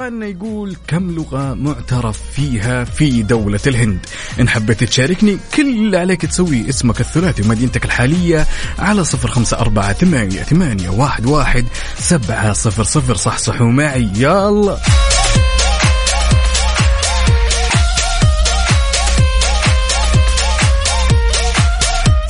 [0.08, 3.98] سؤالنا يقول كم لغة معترف فيها في دولة الهند.
[4.40, 8.46] إن حبيت تشاركني كل اللي عليك تسويه اسمك الثلاثي ومدينتك الحالية
[8.78, 11.64] على صفر خمسة أربعة ثمانية, ثمانية واحد, واحد
[11.98, 13.16] سبعة صفر صفر.
[13.16, 14.08] صح صحوا معي.
[14.16, 14.78] يلا.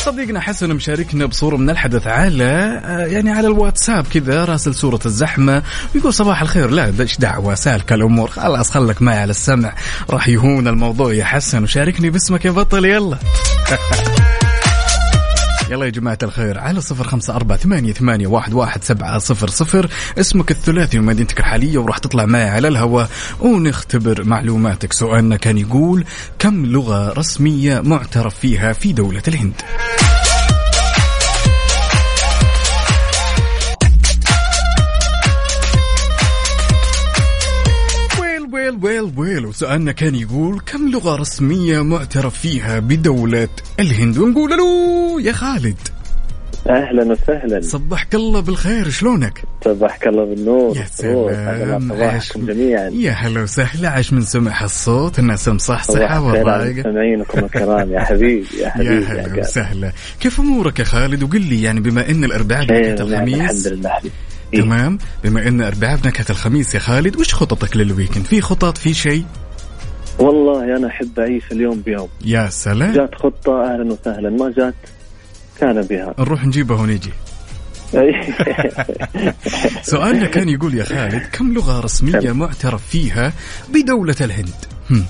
[0.08, 5.62] صديقنا حسن مشاركنا بصورة من الحدث على آه، يعني على الواتساب كذا راسل صورة الزحمة
[5.94, 6.70] ويقول صباح الخير.
[6.70, 8.30] لا إيش دعوة؟ سالكة الأمور.
[8.30, 9.74] خلاص خلك معي على السمع.
[10.10, 11.62] راح يهون الموضوع يا حسن.
[11.62, 12.84] وشاركني باسمك يا بطل.
[12.84, 13.18] يلا.
[15.70, 19.90] يلا يا جماعة الخير على صفر خمسة أربعة ثمانية, ثمانية واحد, واحد سبعة صفر صفر.
[20.18, 24.92] اسمك الثلاثي ومدينتك الحالية وراح تطلع معي على الهواء ونختبر معلوماتك.
[24.92, 26.04] سؤالنا كان يقول
[26.38, 29.54] كم لغة رسمية معترف فيها في دولة الهند؟
[38.68, 43.48] ويل ويل ويل وسؤالنا كان يقول كم لغة رسمية معترف فيها بدولة
[43.80, 45.76] الهند؟ ونقول له يا خالد.
[46.68, 47.60] أهلا وسهلا.
[47.60, 50.76] صبحك الله بالخير شلونك؟ صبحك الله بالنور.
[50.76, 51.88] يا سلام.
[51.88, 52.88] صباحكم جميعا.
[52.88, 56.70] يا هلا وسهلا عاش من سمع الصوت الناس على والرايقة.
[56.70, 59.38] المستمعينكم الكرام يا حبيبي يا يا حبيبي هلا قاسم.
[59.38, 59.92] وسهلا.
[60.20, 63.66] كيف أمورك يا خالد؟ وقل لي يعني بما إن الأربعاء خير بنكهة ونعم، الحمد الخميس
[63.66, 63.88] لله.
[63.88, 64.14] حبيبي
[64.54, 64.60] إيه.
[64.60, 69.24] تمام؟ بما إن اربعاء بنكهة الخميس يا خالد وش خططك للويكند في خطط؟ في شيء؟
[70.18, 72.08] والله أنا أحب أعيش اليوم بيوم.
[72.24, 72.92] يا سلام.
[72.92, 74.74] جات خطة أهلا وسهلا ما جات
[75.60, 76.14] كان بها.
[76.18, 77.10] نروح نجيبها ونجي
[79.82, 83.32] سؤالنا كان يقول يا خالد كم لغة رسمية معترف فيها
[83.74, 84.54] بدولة الهند؟
[84.90, 85.04] هم.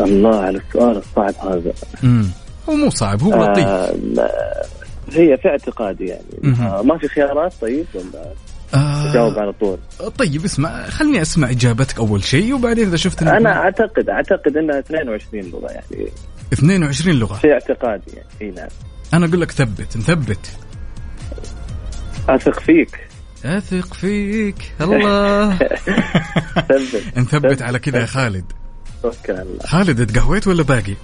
[0.00, 1.72] الله على السؤال الصعب هذا.
[2.02, 2.26] مم.
[2.68, 3.94] هو مو صعب هو لطيف آه
[5.16, 6.56] هي في اعتقادي يعني.
[6.60, 8.32] آه ما في خيارات طيب ولا
[8.74, 9.78] آه جاوب على طول؟
[10.18, 14.78] طيب اسمع خلني أسمع إجابتك أول شيء وبعدين إذا شفت أنا ما- اعتقد أعتقد إنها
[14.78, 16.08] 22 لغة يعني.
[16.52, 17.34] 22 لغة.
[17.34, 18.68] في اعتقادي يعني إي نعم.
[19.14, 20.56] أنا أقول لك ثبت نثبت
[22.28, 22.98] أثق فيك.
[23.44, 25.56] أثق فيك الله.
[26.68, 27.02] ثبت.
[27.18, 28.44] نثبت على كذا يا خالد.
[29.02, 29.66] توكل على الله.
[29.66, 30.94] خالد تقهويت ولا باقي؟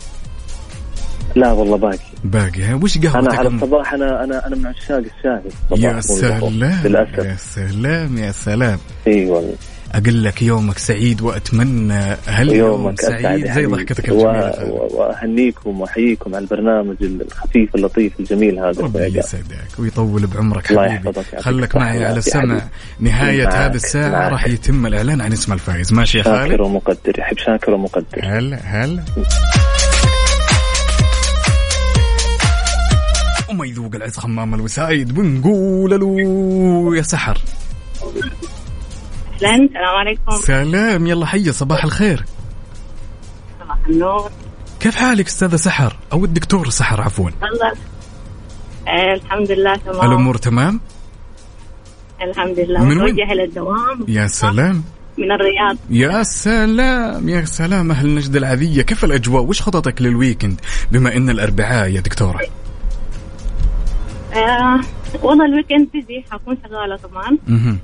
[1.35, 1.99] لا والله باقي.
[2.25, 2.63] باقي.
[2.63, 5.41] ها وش أنا قهوتك؟ على الصباح أنا أنا أنا من عشاق الشاي
[5.77, 6.01] يا.
[6.01, 7.19] سلام للأسف.
[7.19, 8.79] يا سلام يا سلام.
[9.07, 9.55] إي والله.
[9.93, 13.67] أقول لك يومك سعيد وأتمنى هاليوم يومك سعيد؟ زي.
[13.67, 18.83] ضحكتك الجميله وأهنيكم وأحييكم على البرنامج الخفيف اللطيف الجميل هذا.
[18.83, 21.13] ربي يسعدك ويطول بعمرك حبيبي.
[21.39, 22.61] خلك معي على السمع
[23.01, 23.13] معك،
[23.55, 24.33] هذه الساعة معك.
[24.33, 25.93] راح يتم الإعلان عن اسم الفائز.
[25.93, 28.21] ماشي يا شاكر خالد ومقدر يحب شاكر ومقدر.
[28.23, 29.03] هلا هلا.
[33.59, 37.39] وما يذوق العز خمام الوسايد بنقول له يا سحر.
[39.35, 39.69] السلام
[39.99, 40.37] عليكم.
[40.37, 42.25] سلام يلا حيا صباح الخير.
[43.61, 44.31] صباح النور.
[44.81, 47.31] كيف حالك أستاذة سحر؟ أو الدكتور سحر عفوا.
[47.43, 47.73] والله
[48.89, 50.11] آه الحمد لله تمام.
[50.11, 50.81] الأمور تمام؟
[52.23, 52.85] الحمد لله.
[52.85, 54.85] من وين؟ متوجهه للدوام يا سلام.
[55.19, 55.77] من الرياض.
[55.91, 58.83] يا سلام يا سلام أهل نجد العذية.
[58.83, 60.61] كيف الأجواء؟ وش خططك للويكند؟
[60.93, 62.41] بما إن الأربعاء يا دكتورة.
[64.35, 64.81] آه
[65.23, 67.39] والله ال weekend busy حكون شغالة طبعا.
[67.47, 67.79] مهم.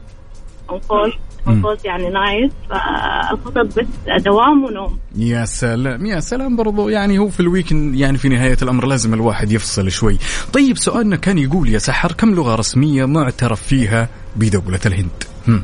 [0.71, 1.13] on-calls
[1.49, 3.87] on-calls يعني nights فالخطط بس
[4.23, 4.99] دوام ونوم.
[5.17, 6.89] يا سلام يا سلام برضو.
[6.89, 10.19] يعني هو في ال weekend يعني في نهاية الأمر لازم الواحد يفصل شوي.
[10.53, 15.63] طيب سؤالنا كان يقول يا سحر كم لغة رسمية معترف فيها بدولة الهند؟ هم.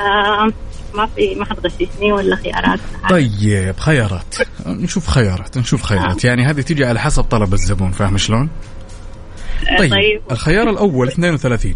[0.00, 0.52] آه
[0.94, 2.80] ما في ما حد غششني ولا خيارات.
[3.10, 4.34] طيب خيارات.
[4.66, 6.24] نشوف خيارات نشوف خيارات.
[6.24, 8.75] يعني هذه تيجي على حسب طلب الزبون فاهم شلون؟ آه،
[9.78, 10.20] طيب طيب.
[10.30, 11.74] الخيار الأول 32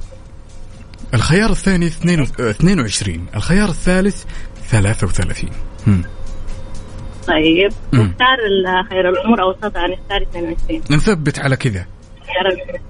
[1.15, 4.25] الخيار الثاني 22 الخيار الثالث
[4.71, 5.51] 33
[5.87, 6.03] هم.
[7.27, 7.73] طيب.
[7.93, 11.87] نختار ال- خير الأمور اوسطها نختار 22 نثبت على كذا.
[12.27, 12.81] خيار ال-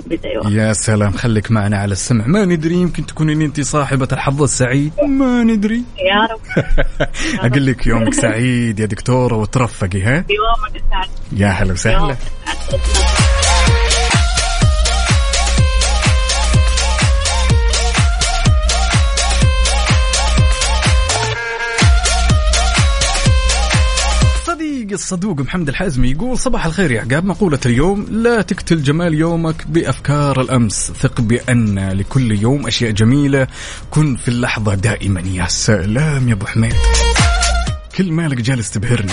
[0.00, 0.50] ثبت أيوه.
[0.50, 2.26] يا سلام خليك معنا على السمع.
[2.26, 4.92] ما ندري يمكن تكونين أنت صاحبة الحظ السعيد.
[5.08, 5.82] ما ندري.
[5.98, 6.64] يا رب.
[7.46, 12.16] أقول لك يومك سعيد يا دكتورة وترفقي ها؟ يومك اسعد يا هلا وسهلا.
[24.94, 27.24] الصدوق محمد الحازمي يقول صباح الخير يا عقاب.
[27.24, 30.92] مقولة اليوم لا تقتل جمال يومك بأفكار الأمس.
[31.00, 33.46] ثق بأن لكل يوم أشياء جميلة.
[33.90, 36.74] كن في اللحظة دائما يا سلام يا أبو حميد.
[37.96, 39.12] كل مالك جالس تبهرني.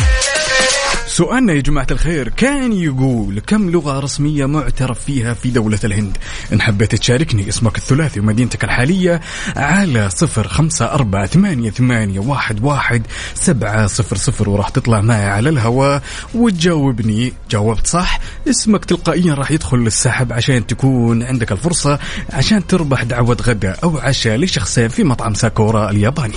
[1.19, 6.17] سؤالنا يا جماعة الخير كان يقول كم لغة رسمية معترف فيها في دولة الهند؟
[6.53, 9.21] إن حبيت تشاركني اسمك الثلاثي ومدينتك الحالية
[9.55, 15.49] على صفر خمسة أربعة ثمانية, ثمانية واحد, واحد سبعة صفر صفر وراح تطلع معي على
[15.49, 16.01] الهواء
[16.33, 17.33] وتجاوبني.
[17.49, 23.79] جاوبت صح؟ اسمك تلقائيا راح يدخل للسحب عشان تكون عندك الفرصة عشان تربح دعوة غداء
[23.83, 26.35] أو عشاء لشخصين في مطعم ساكورا الياباني.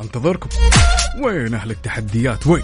[0.00, 0.48] أنتظركم.
[1.24, 2.62] وين أهل التحديات؟ وين؟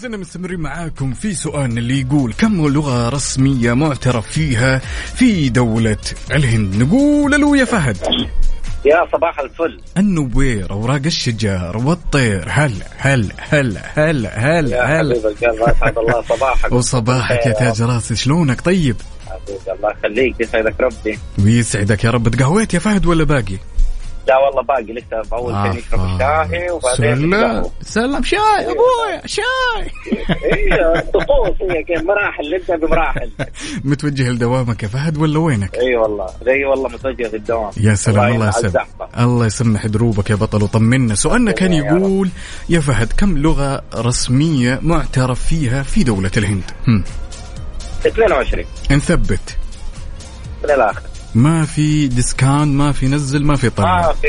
[0.00, 4.78] زلنا مستمرين معاكم في سؤالنا اللي يقول كم لغة رسمية معترف فيها
[5.14, 5.96] في دولة
[6.30, 7.96] الهند؟ نقول له يا فهد.
[8.84, 9.80] يا صباح الفل.
[9.98, 12.44] النوير أوراق الشجر والطير.
[12.48, 16.72] هلا هلا هلا هلا يا هلا هلا أسعد الله صباحك.
[16.72, 18.96] وصباحك يا تاج راسي شلونك؟ طيب.
[19.26, 21.18] حبيبي الله يخليك يسعدك ربي.
[21.38, 22.28] ويسعدك يا رب.
[22.28, 23.58] تقهويت يا فهد ولا باقي؟
[24.30, 27.62] لا والله باقي لسه اول شيء نشرب الشاي وبعدين.
[27.82, 29.90] سلام شاي ابويا شاي.
[30.44, 33.30] إيه طقوس هي كيف مراحل نبدا بمراحل
[33.84, 37.70] متوجه لدوامك يا فهد ولا وينك؟ إي والله زي والله متوجه للدوام.
[37.76, 38.86] يا سلام الله يسلمك.
[39.18, 41.14] الله يسمح دروبك يا بطل وطمنا.
[41.14, 41.72] سؤالنا كان.
[41.72, 42.28] يقول
[42.68, 47.04] يا فهد كم لغة رسمية معترف فيها في دولة الهند؟ هم.
[48.06, 49.56] 22 نثبت.
[50.64, 51.09] من الآخر.
[51.34, 54.00] ما في discount ما في نزل ما في طلع.
[54.06, 54.28] ما في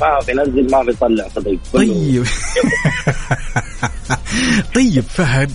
[0.00, 2.24] ما في نزل ما في طلع صديق طيب.
[4.74, 5.50] طيب فهد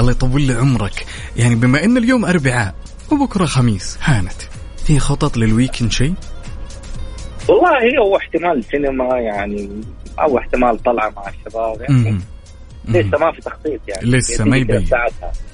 [0.00, 1.06] الله يطول لي عمرك.
[1.36, 2.74] يعني بما إن اليوم أربعاء
[3.12, 4.32] وبكرة خميس هانت
[4.86, 6.14] في خطط لل weekend شيء؟
[7.48, 7.70] والله
[8.02, 9.70] هو احتمال سينما يعني
[10.20, 12.10] أو احتمال طلعة مع الشباب يعني.
[12.10, 12.20] مم.
[12.88, 14.10] لسه ما في تخطيط يعني.
[14.10, 14.88] لسه ما يبين.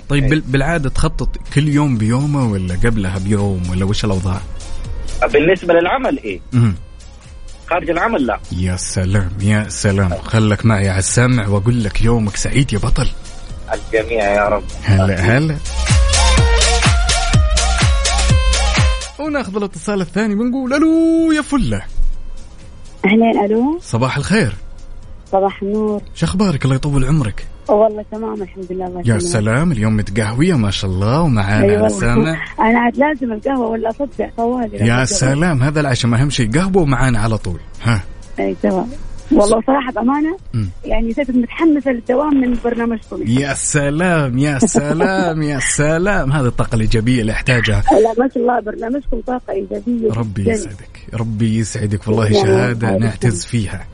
[0.09, 4.41] طيب بال- بالعادة تخطط كل يوم بيومه ولا قبلها بيوم ولا وش الأوضاع؟
[5.27, 6.75] بالنسبة للعمل إيه؟ مم.
[7.71, 8.41] خارج العمل لا.
[8.53, 10.14] يا سلام يا سلام.
[10.25, 13.09] خلك معي على السمع وأقول لك يومك سعيد يا بطل.
[13.75, 14.64] الجميع يا رب.
[14.85, 15.57] هلا هلا.
[19.19, 21.83] وناخذ الاتصال الثاني بنقول ألو يا فلة.
[23.05, 23.79] أهلين ألو.
[23.83, 24.55] صباح الخير.
[25.33, 26.03] صباح النور.
[26.14, 27.47] شو أخبارك؟ الله يطول عمرك.
[27.69, 29.19] والله تمام الحمد لله الله يا.
[29.19, 31.87] سلام اليوم متقهوية ما شاء الله ومعانا أي والله.
[31.87, 36.51] السامع أنا عاد لازم القهوة ولا اصدع طوالي يا سلام هذا العشاء ما أهم شيء
[36.51, 38.03] قهوة ومعانا على طول ها
[38.39, 38.87] أي تمام
[39.33, 40.69] والله صراحة بأمانة مم.
[40.85, 47.21] يعني صرت متحمسة للدوام من برنامجكم يا سلام يا سلام يا سلام هذه الطاقة الإيجابية
[47.21, 50.51] اللي أحتاجها لا ما شاء الله برنامجكم طاقة إيجابية ربي.
[50.51, 52.99] يسعدك ربي يسعدك والله شهادة.
[52.99, 53.87] نعتز فيها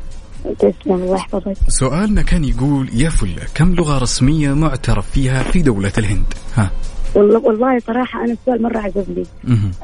[0.58, 1.54] تسلم الله يحفظك.
[1.68, 6.24] سؤالنا كان يقول يا فلة كم لغة رسمية معترف فيها في دولة الهند؟
[6.54, 6.70] ها.
[7.14, 9.22] والله والله صراحة أنا السؤال مرة عجبني.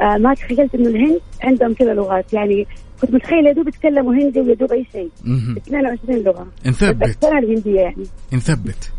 [0.00, 2.32] آه ما تخيلت إنه الهند عندهم كذا لغات.
[2.32, 2.66] يعني
[3.02, 5.10] كنت متخيلة يا دوب يتكلموا هندي ويا دوب أي شيء.
[5.24, 5.56] مهم.
[5.56, 6.46] 22 لغة.
[6.66, 8.04] نثبت الهنديه يعني.
[8.32, 8.90] نثبت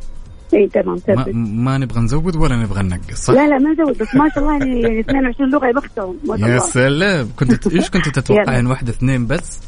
[0.53, 3.97] اي تمام ما, ثبت ما نبغى نزود ولا نبغى ننقص؟ صح؟ لا لا ما زود
[3.97, 7.30] بس ما شاء الله يعني يعني 22 لغة يا بختهم يا سلام.
[7.39, 8.70] كنت إيش كنت تتوقعين يلا.
[8.70, 9.59] واحدة اثنين بس؟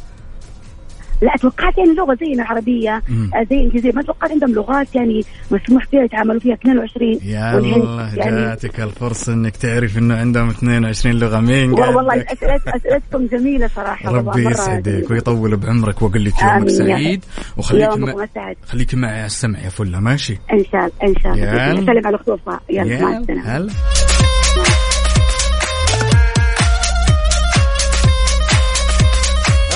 [1.24, 3.32] لا توقعت يعني لغه زينا عربيه مم.
[3.36, 3.92] آه، زي إنجليزية.
[3.92, 6.54] ما توقعت عندهم لغات يعني مسموح فيها يتعاملوا فيها.
[6.54, 11.40] 22 يا الله يعني جاتك الفرصة إنك تعرف إنه عندهم 22 لغة.
[11.40, 12.26] مين والله والله
[13.32, 15.12] جميلة صراحة والله ربي يسعدك.
[15.12, 17.26] ويطول بعمرك واقول لك يومك سعيد.
[17.58, 18.26] وخليك مع...
[18.66, 20.00] خليك معي على السمع يا فلة.
[20.00, 21.34] ماشي؟ إن شاء الله إن شاء.
[21.34, 21.86] الله.
[21.86, 23.70] سلم على خطوفها يلا مع السلامة.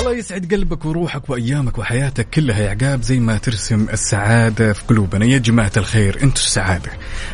[0.07, 5.25] الله يسعد قلبك وروحك وأيامك وحياتك كلها يا عقاب زي ما ترسم السعادة في قلوبنا.
[5.25, 6.91] يا جماعة الخير أنتم السعاده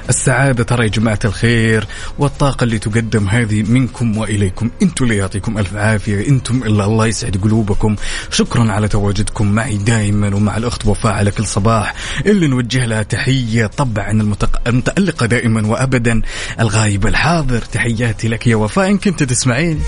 [0.10, 1.88] السعادة ترى يا جماعة الخير
[2.20, 4.70] والطاقة اللي تقدم هذه منكم وإليكم.
[4.82, 7.96] أنتم اللي يعطيكم ألف عافية أنتم اللي الله يسعد قلوبكم.
[8.32, 11.94] شكرا على تواجدكم معي دائما ومع الأخت وفاء على كل صباح.
[12.26, 14.12] اللي نوجه لها تحية طبعا.
[14.68, 16.22] المتألقة دائما وابدا.
[16.60, 19.82] الغايب الحاضر تحياتي لك يا وفاء إن كنت تسمعين.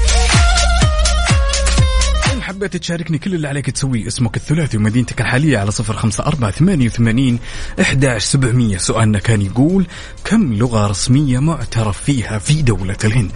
[2.56, 6.86] حبيت تشاركني كل اللي عليك تسويه اسمك الثلاثي ومدينتك الحالية على صفر خمسة أربعة ثمانية
[6.86, 7.40] وثمانين
[7.82, 8.78] إحداش سبعمية.
[8.78, 9.86] سؤالنا كان يقول
[10.26, 13.32] كم لغة رسمية معترف فيها في دولة الهند؟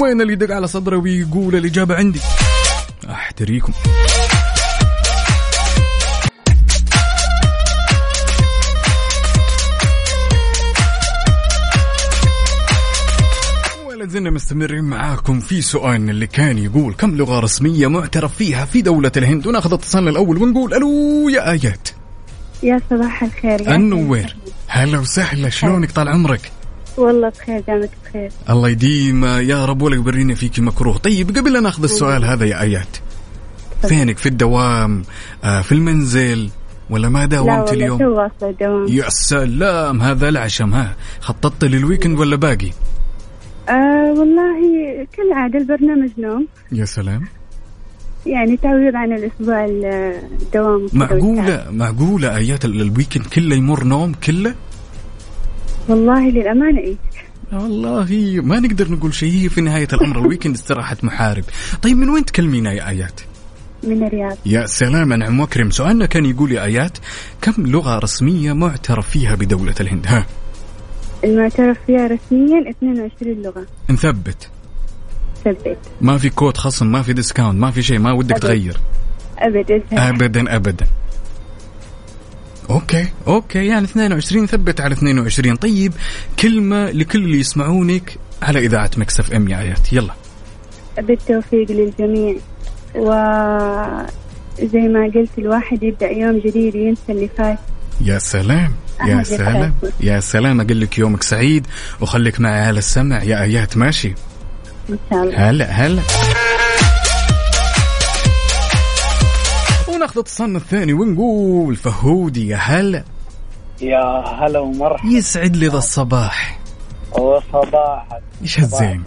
[0.00, 2.20] وين اللي يدق على صدره ويقول الإجابة عندي؟
[3.10, 3.72] أحتريكم.
[14.14, 19.12] زلنا مستمرين معاكم في سؤالنا اللي كان يقول كم لغة رسمية معترف فيها في دولة
[19.16, 21.88] الهند؟ وناخذ اتصالنا الأول ونقول ألو يا آيات.
[22.62, 24.36] يا صباح الخير يا النوير
[24.68, 26.52] هلا وسهلا شلونك طال عمرك؟
[26.96, 28.30] والله بخير جعلك بخير.
[28.50, 30.98] الله يديم يا رب ولا يورينا فيك مكروه.
[30.98, 32.96] طيب قبل لا ناخذ السؤال هذا يا آيات
[33.88, 35.02] فينك؟ في الدوام
[35.44, 36.50] آه في المنزل
[36.90, 40.96] ولا ما لا داومت اليوم؟ واصلة الدوام؟ يا سلام هذا العشم ها.
[41.20, 42.70] خططت لل weekend ولا باقي؟
[43.68, 44.60] آه والله
[45.16, 46.46] كالعادة البرنامج نوم.
[46.72, 47.22] يا سلام.
[48.26, 49.84] يعني تعويض عن الأسبوع ال-
[50.42, 50.88] الدوام.
[50.92, 54.54] معقولة معقولة آيات ال- ال weekend كله يمر نوم كله؟
[55.88, 56.96] والله للأمانة إيه.
[57.52, 59.32] والله ما نقدر نقول شيء.
[59.32, 61.44] هي في نهاية الأمر ال weekend استراحة محارب.
[61.82, 63.20] طيب من وين تكلمينا يا آيات؟
[63.84, 64.36] من الرياض.
[64.46, 66.98] يا سلام أنعم وأكرم سؤالنا كان يقول يا آيات
[67.42, 70.26] كم لغة رسمية معترف فيها بدولة الهند؟ ها.
[71.24, 73.66] المعترف فيها رسميا 22 لغة.
[73.90, 74.48] نثبت.
[75.44, 75.78] ثبت.
[76.00, 78.42] ما في كود خصم ما في discount ما في شيء ما ودك أبد.
[78.42, 78.80] تغير.
[79.38, 80.56] أبدا ابدا.
[80.56, 80.86] ابدا
[82.70, 85.92] okay okay يعني 22 ثبت على 22 طيب
[86.38, 90.14] كلمة لكل اللي يسمعونك على إذاعة Mix FM يا ايات يلا.
[90.98, 92.36] بالتوفيق للجميع.
[92.94, 97.58] وزي ما قلت الواحد يبدأ يوم جديد وينسى اللي فات.
[98.00, 98.72] يا سلام.
[99.06, 99.74] يا سلام.
[100.00, 101.66] يا سلام أقول لك يومك سعيد
[102.00, 103.22] وخليك معي على السمع.
[103.22, 104.14] يا ايات ماشي
[104.90, 105.50] إن شاء الله.
[105.50, 106.02] هلا هلا.
[109.88, 113.04] وناخذ اتصالنا الثاني ونقول فهودي يا هلا.
[113.80, 115.08] يا هلا ومرحبا.
[115.10, 116.60] يسعد لي ذا الصباح.
[117.12, 119.04] وصباحك إيش هالزين؟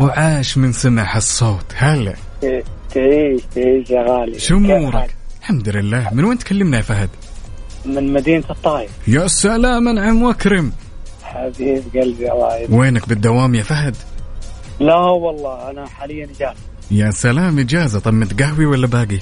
[0.00, 1.66] وعاش من سمع هالصوت.
[1.76, 2.14] هلا.
[2.94, 4.38] تعيش تعيش يا غالي.
[4.38, 6.08] شو أمورك؟ الحمد لله.
[6.12, 7.10] من وين تكلمنا يا فهد؟
[7.86, 10.72] من مدينة الطايف يا سلام أنعم وأكرم.
[11.22, 13.96] حبيب قلبي الله يعينك وينك بالدوام يا فهد؟
[14.80, 16.58] لا والله أنا حاليا جالس
[16.90, 18.00] يا سلام إجازة.
[18.00, 19.18] طب متقهوي ولا باقي؟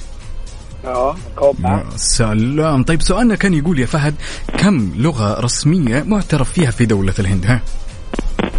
[0.85, 1.85] آه كوب معك.
[1.93, 2.83] يا سلام.
[2.83, 4.15] طيب سؤالنا كان يقول يا فهد
[4.59, 7.61] كم لغة رسمية معترف فيها في دولة الهند؟ ها؟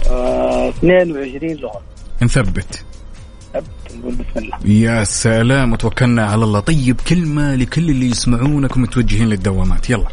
[0.10, 1.82] آه، 22 لغة.
[2.22, 2.84] نثبت.
[3.56, 6.60] نقول بسم الله يا سلام وتوكلنا على الله.
[6.60, 9.89] طيب كلمه لكل اللي يسمعونك ومتوجهين للدوامات.
[9.89, 10.08] يلا.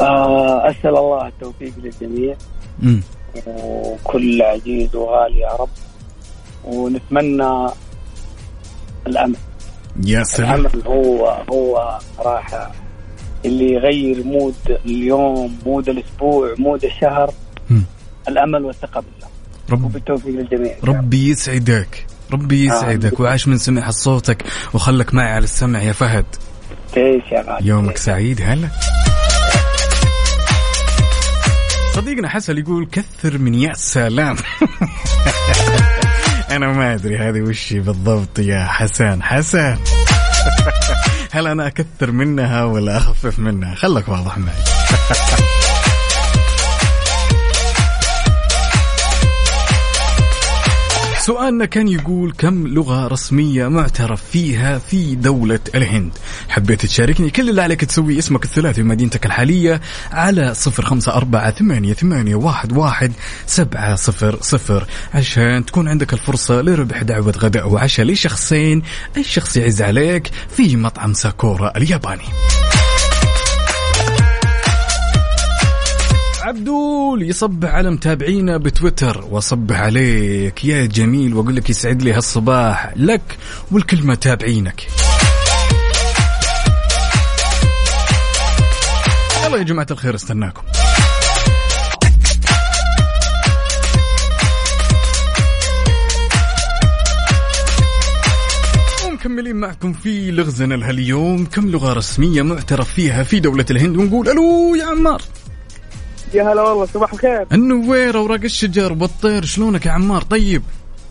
[0.00, 2.36] آه، أسأل الله التوفيق للجميع.
[2.82, 3.00] امم
[3.46, 5.68] وكل عزيز وغالي يا رب.
[6.64, 7.68] ونتمنى
[9.06, 9.36] الامل
[10.04, 10.60] يا سلام.
[10.60, 12.72] الامل هو هو صراحة
[13.44, 14.54] اللي يغير mood
[14.86, 17.32] اليوم mood الأسبوع mood الشهر
[17.70, 17.82] مم.
[18.28, 19.28] الأمل والثقة بالله.
[19.70, 19.84] رب.
[19.84, 20.76] وبالتوفيق للجميع.
[20.84, 22.06] ربي يسعدك.
[22.32, 24.42] ربي يسعدك وعاش من سمع صوتك
[24.74, 26.24] وخلك معي على السمع يا فهد.
[26.94, 28.68] تعيش يا غالي؟ يومك سعيد هلا.
[31.94, 34.36] صديقنا حسن يقول كثر من يا سلام
[36.50, 39.22] أنا ما أدري هذه وش بالضبط يا حسن.
[39.22, 39.76] حسن.
[41.32, 44.83] هل أنا أكثر منها ولا أخفف منها؟ خلك واضح معي.
[51.24, 56.12] سؤالنا كان يقول كم لغة رسمية معترف فيها في دولة الهند؟
[56.48, 59.80] حبيت تشاركني كل اللي عليك تسوي اسمك الثلاثي ومدينتك الحالية
[60.12, 63.12] على صفر خمسة أربعة ثمانية, ثمانية واحد, واحد
[63.46, 64.86] سبعة صفر صفر.
[65.14, 68.82] عشان تكون عندك الفرصة لربح دعوة غداء وعشاء لشخصين
[69.16, 72.24] أي شخص يعز عليك في مطعم ساكورا الياباني.
[76.44, 79.24] عبدول يصبح على متابعينا بتويتر.
[79.30, 83.38] وأصبح عليك يا جميل وأقول لك يسعد لي هالصباح لك
[83.70, 84.86] والكل متابعينك
[89.46, 90.62] يلا يا جماعة الخير استناكم.
[99.06, 104.74] ومكملين معكم في لغزنا لهاليوم كم لغة رسمية معترف فيها في دولة الهند؟ ونقول ألو
[104.74, 105.22] يا عمار.
[106.34, 107.46] يا هلا والله صباح الخير.
[107.52, 110.62] النوير أوراق الشجر والطير شلونك يا عمار؟ طيب.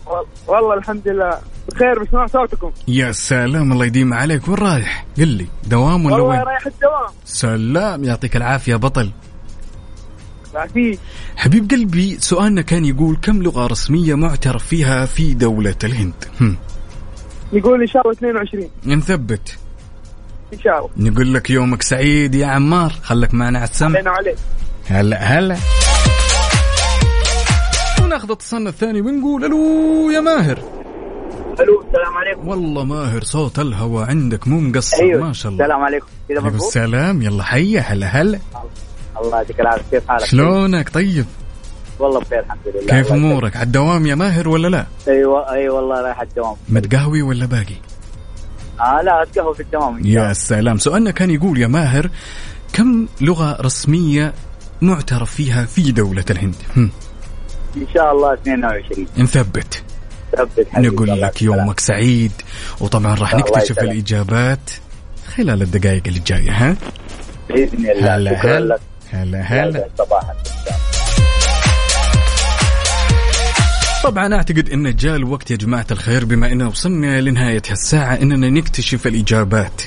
[0.06, 1.38] وال- والله الحمد لله.
[1.72, 2.70] بخير بسمع صوتكم.
[2.88, 4.48] يا سلام الله يديم عليك.
[4.48, 7.10] وين رايح؟ قل لي دوام ولا والله وين؟ رايح الدوام.
[7.24, 9.10] سلام يعطيك العافية بطل.
[10.54, 10.98] لا في
[11.36, 16.56] حبيب قلبي سؤالنا كان يقول كم لغة رسمية معترف فيها في دولة الهند؟ هم.
[17.52, 19.58] نقول إن شاء الله 22 نثبت.
[20.54, 21.10] إن شاء الله.
[21.10, 22.92] نقول لك يومك سعيد يا عمار.
[23.02, 23.90] خلك معنا على السمع.
[23.90, 24.36] علينا عليك
[24.86, 25.56] هلا هلا.
[28.02, 30.58] وناخذ اتصالنا الثاني ونقول ألو يا ماهر.
[31.60, 32.48] ألو السلام عليكم.
[32.48, 35.64] والله ماهر صوت الهوى عندك مو مقصر أيوه ما شاء الله.
[35.64, 36.06] السلام عليكم.
[36.28, 37.22] كذا السلام.
[37.22, 38.38] يلا حيا هلا هلا.
[39.24, 39.82] الله يعطيك العافية.
[39.90, 41.26] كيف حالك؟ شلونك؟ طيب.
[41.98, 42.86] والله بخير الحمد لله.
[42.86, 44.86] كيف أمورك؟ على الدوام يا ماهر ولا لا.
[45.08, 46.56] أيوه اي والله رايح الدوام.
[46.68, 47.76] متقهوي ولا باقي؟
[48.80, 50.06] آه لا اتقهوى في الدوام.
[50.06, 50.32] يا.
[50.32, 50.78] سلام.
[50.78, 52.10] سؤالنا كان يقول يا ماهر
[52.72, 54.32] كم لغة رسمية
[54.82, 56.54] معترف فيها في دولة الهند.
[56.76, 56.90] هم.
[57.76, 59.82] إن شاء الله 22 نثبت.
[60.36, 61.42] ثبت نقول لك.
[61.42, 62.32] يومك سعيد
[62.80, 63.92] وطبعا راح نكتشف يسلمك.
[63.92, 64.70] الإجابات
[65.36, 66.76] خلال الدقائق اللي جاية ها؟
[67.48, 68.14] بإذن الله.
[68.14, 68.78] هلا هلا
[69.10, 69.88] هلا هلا.
[69.98, 70.36] صباحك
[74.04, 79.06] طبعا أعتقد إن جاء الوقت يا جماعة الخير بما اننا وصلنا لنهاية هالساعه إننا نكتشف
[79.06, 79.82] الإجابات.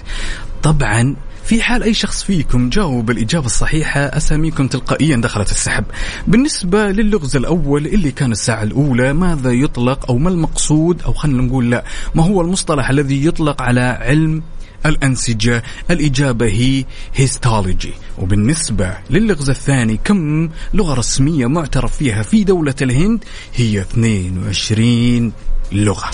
[0.63, 1.15] طبعا
[1.47, 5.85] في حال أي شخص فيكم جاوب الإجابة الصحيحة أساميكم تلقائيا دخلت السحب.
[6.27, 11.71] بالنسبة للغز الأول اللي كان الساعة الأولى ماذا يطلق أو ما المقصود؟ أو خلينا نقول
[11.71, 11.83] لا
[12.15, 14.43] ما هو المصطلح الذي يطلق على علم
[14.85, 16.85] الأنسجة؟ الإجابة هي
[17.15, 17.93] هيستولوجي.
[18.17, 23.23] وبالنسبة للغز الثاني كم لغة رسمية معترف فيها في دولة الهند؟
[23.55, 25.31] هي 22
[25.71, 26.11] لغة.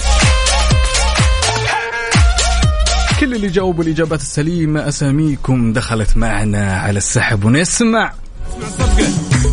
[3.23, 8.13] كل اللي جاوبوا الإجابات السليمة أساميكم دخلت معنا على السحب ونسمع.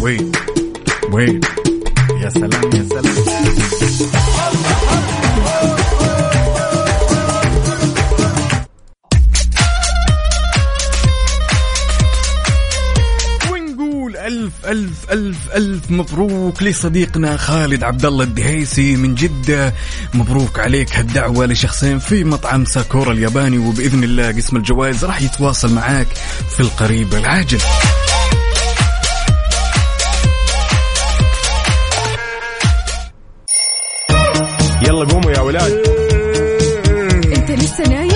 [0.02, 0.32] وين؟
[1.12, 1.40] وين؟
[2.22, 3.14] يا سلام يا سلام.
[14.30, 15.10] ألف
[15.54, 19.74] ألف مبروك لصديقنا خالد عبد الله الدهيسي من جدة.
[20.14, 26.06] مبروك عليك هالدعوة لشخصين في مطعم ساكورا الياباني وبإذن الله قسم الجوائز راح يتواصل معاك
[26.56, 27.58] في القريب العاجل.
[34.82, 35.72] يلا قوموا يا ولاد.
[37.36, 38.09] إنت لسه نايم؟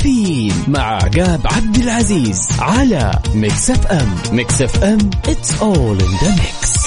[0.00, 6.80] كافيين مع عقاب عبد العزيز على Mix FM Mix FM it's all in the mix.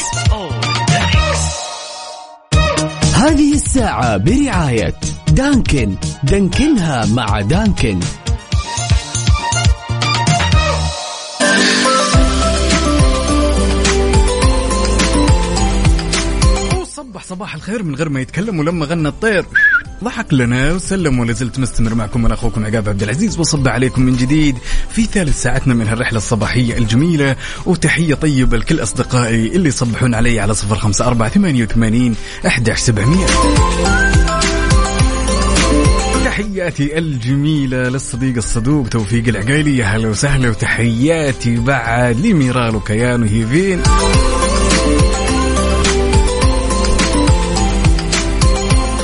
[3.15, 4.95] هذه الساعة برعاية
[5.31, 5.95] دانكن.
[6.23, 7.99] دانكنها مع دانكن.
[16.83, 19.45] صبح صباح الخير من غير ما يتكلم ولما غنى الطير.
[20.03, 24.15] ضحك لنا وسلم ولا زلت مستمر معكم أنا أخوكم عقاب عبد العزيز وصب عليكم من
[24.15, 24.57] جديد
[24.89, 27.35] في ثالث ساعتنا من هالرحلة الصباحية الجميلة.
[27.65, 32.15] وتحية طيبة لكل أصدقائي اللي يصبحون علي على صفر خمسة أربعة ثمانية وثمانين
[32.47, 33.27] إحدى سبعمئه
[36.25, 39.77] تحياتي الجميلة للصديق الصدوق توفيق العقيلي.
[39.77, 43.81] يا هلا وسهلا وتحياتي بعد لميرال وكيان وهيفين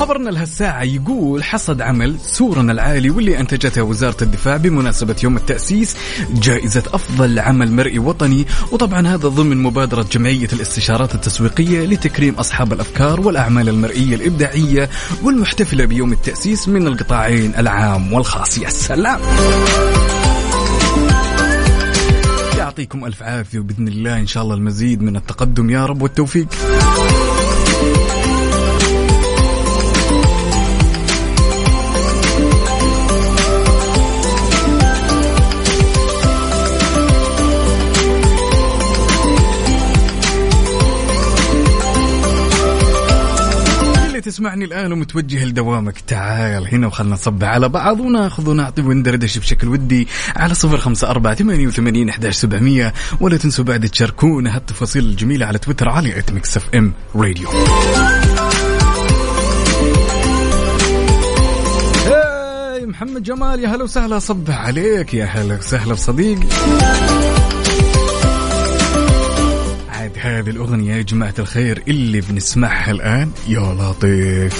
[0.10, 5.95] خبرنا لهالساعة يقول حصد عمل سورنا العالي واللي أنتجته وزارة الدفاع بمناسبة يوم التأسيس
[6.34, 8.45] جائزة أفضل عمل مرئي وطني.
[8.72, 14.89] وطبعا هذا ضمن مبادرة جمعية الاستشارات التسويقية لتكريم أصحاب الأفكار والأعمال المرئية الإبداعية
[15.24, 18.57] والمحتفلة بيوم التأسيس من القطاعين العام والخاص.
[18.57, 19.20] يا سلام!
[22.57, 25.70] يعطيكم ألف عافية وبإذن الله إن شاء الله المزيد من التقدم.
[25.70, 26.47] يا رب والتوفيق.
[44.30, 46.00] تسمعني الآن ومتوجه لدوامك.
[46.00, 51.36] تعال هنا وخلنا نصبح على بعض وناخذ ونعطي وندردش بشكل ودي على صفر خمسة أربعة
[51.36, 52.94] ثمانية وثمانين أحداش سبعمية.
[53.20, 57.50] ولا تنسوا بعد تشاركونا هالتفاصيل الجميلة على تويتر على at Mix FM Radio
[62.88, 64.20] محمد جمال يا هلا وسهلا.
[64.20, 66.48] صبح عليك يا هلا وسهلا بصديقي
[66.82, 67.39] عاد
[70.22, 73.32] هذه الأغنية يا جماعة الخير اللي بنسمعها الآن.
[73.47, 74.59] يا لطيف.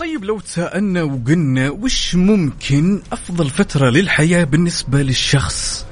[0.00, 5.86] طيب لو تساءلنا وقلنا وش ممكن أفضل فترة للحياة بالنسبة للشخص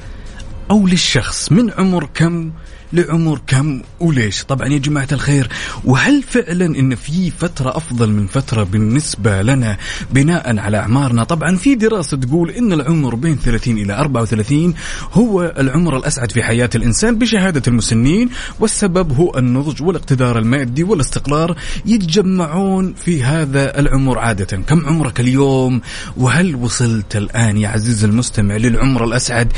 [0.71, 2.53] أو للشخص من عمر كم
[2.93, 5.49] لعمر كم وليش؟ طبعا يا جماعة الخير
[5.85, 9.77] وهل فعلا إن في فترة أفضل من فترة بالنسبة لنا
[10.11, 14.75] بناء على أعمارنا؟ طبعا في دراسة تقول إن العمر بين 30 إلى 34
[15.13, 18.31] هو العمر الأسعد في حياة الإنسان بشهادة المسنين
[18.61, 21.57] والسبب هو النضج والاقتدار المادي والاستقرار
[21.87, 24.57] يتجمعون في هذا العمر عادة.
[24.57, 25.81] كم عمرك اليوم؟
[26.17, 29.53] وهل وصلت الآن يا عزيز المستمع للعمر الأسعد؟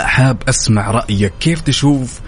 [0.00, 1.32] حاب أسمع رأيك.
[1.40, 2.20] كيف تشوف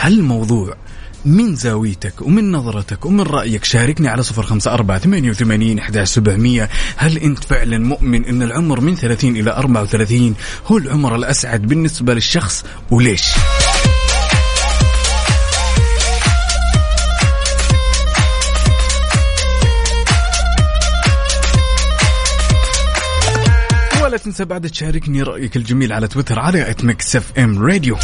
[0.00, 0.76] هالموضوع
[1.24, 6.68] من زاويتك ومن نظرتك ومن رأيك شاركني على صفر خمسة أربعة ثمانية وثمانين إحدى سبعمية
[6.96, 10.34] هل أنت فعلا مؤمن أن العمر من ثلاثين إلى أربعة وثلاثين؟
[10.66, 13.32] هو العمر الأسعد بالنسبة للشخص وليش؟
[24.02, 27.96] ولا تنسى بعد تشاركني رأيك الجميل على تويتر على at Mix FM Radio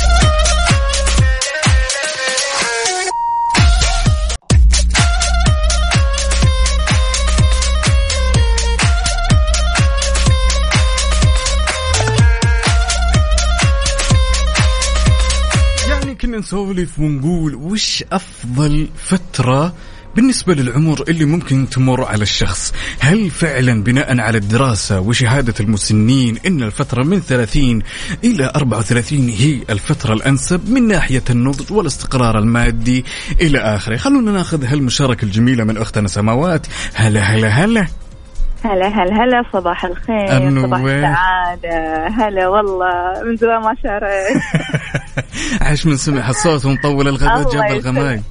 [16.38, 19.74] نسولف ونقول وش أفضل فترة
[20.16, 26.62] بالنسبة للعمر اللي ممكن تمر على الشخص؟ هل فعلا بناء على الدراسة وشهادة المسنين إن
[26.62, 27.82] الفترة من 30
[28.24, 33.04] إلى 34 هي الفترة الأنسب من ناحية النضج والاستقرار المادي
[33.40, 36.66] إلى آخره؟ خلونا ناخذ هالمشاركة الجميلة من أختنا سماوات.
[36.94, 37.86] هلا هلا هلا.
[38.72, 40.66] هلا هلا هلا صباح الخير النوير.
[40.66, 42.06] صباح السعادة.
[42.08, 44.42] هلا والله من زمان ما شاركت.
[45.62, 47.70] عاش من سمع الصوت ونطول الغداء جاب يسلمك.
[47.70, 48.22] الغماي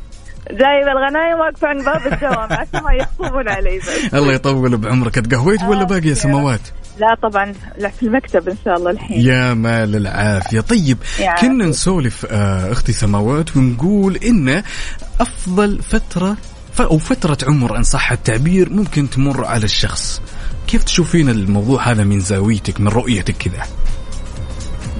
[0.52, 4.14] جايبه الغنايم واقفة عند باب الدوام عشان ما يخطبون علي بس.
[4.14, 5.16] الله يطول بعمرك.
[5.16, 6.62] تقهويت ولا باقي يا سماوات
[7.00, 9.22] لا طبعا لا في المكتب إن شاء الله الحين.
[9.22, 10.62] يا مال العافية.
[10.62, 10.98] طيب
[11.42, 11.66] كنا.
[11.66, 14.64] نسولف آه، أختي سماوات ونقول إن
[15.20, 16.38] أفضل فترة
[16.76, 20.22] ف- أو فترة عمر إن صح التعبير ممكن تمر على الشخص
[20.68, 23.64] كيف تشوفين الموضوع هذا من زاويتك من رؤيتك كذا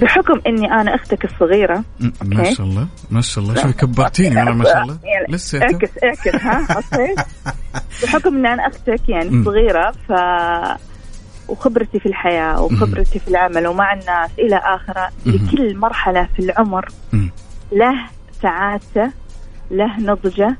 [0.02, 1.84] بحكم إني أنا أختك الصغيرة
[2.22, 2.52] ما.
[2.54, 6.34] شاء الله ما شاء الله شوي كبرتيني أنا ما شاء الله يعني لسه اعكس إعكس
[6.42, 6.66] ها
[8.02, 9.44] بحكم ان أنا أختك يعني.
[9.44, 10.12] صغيرة ف
[11.48, 15.08] وخبرتي في الحياة وخبرتي في العمل ومع الناس إلى آخره.
[15.26, 16.88] لكل مرحلة في العمر.
[17.72, 17.94] له
[18.42, 19.10] سعادته
[19.70, 20.56] له نضجه.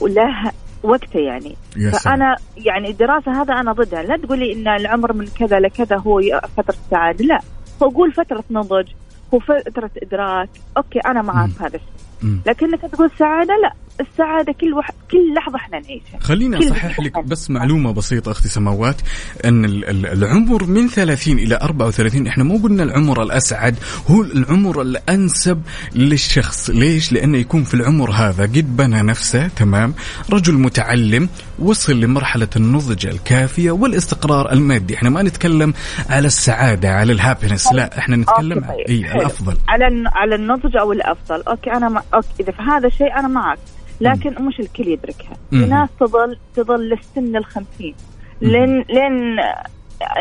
[0.00, 0.50] وله
[0.82, 1.56] وقته يعني.
[2.04, 4.02] فأنا يعني الدراسة هذا أنا ضدها.
[4.02, 6.20] لا تقولي إن العمر من كذا لكذا هو
[6.56, 7.40] فترة سعاده لا.
[7.82, 8.88] هو قول فترة نضج
[9.34, 10.48] هو فترة إدراك.
[10.76, 12.38] أوكي أنا معك هذا الشيء.
[12.46, 13.72] لكنك تقول سعادة لا.
[14.00, 14.90] السعادة كل وح...
[15.10, 16.18] كل لحظة إحنا نعيشها.
[16.20, 17.18] خليني أصحح لك.
[17.24, 18.96] بس معلومة بسيطة أختي سماوات
[19.44, 23.76] إن ال- ال- العمر من 30 إلى 34 إحنا مو قلنا العمر الأسعد
[24.08, 25.62] هو العمر الأنسب
[25.94, 26.70] للشخص.
[26.70, 29.94] ليش؟ لأنه يكون في العمر هذا قد بنى نفسه تمام؟
[30.30, 31.28] رجل متعلم
[31.58, 34.94] وصل لمرحلة النضج الكافية والاستقرار المادي.
[34.94, 35.74] إحنا ما نتكلم
[36.10, 39.20] على السعادة على ال happiness لا إحنا نتكلم أوكي، على حلو.
[39.20, 39.56] الأفضل.
[39.68, 41.42] على على النضج أو الأفضل.
[41.42, 42.02] okay أنا ما...
[42.14, 43.58] okay إذا في هذا الشيء أنا معك
[44.00, 45.36] لكن مش الكل يدركها.
[45.50, 45.56] في.
[45.56, 47.94] ناس تظل تظل للسن الخمسين.
[48.40, 49.36] لين لين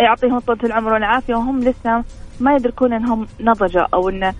[0.03, 2.03] يعطيهم طولة العمر والعافية وهم لسه
[2.39, 4.33] ما يدركون إنهم نضجوا أو انه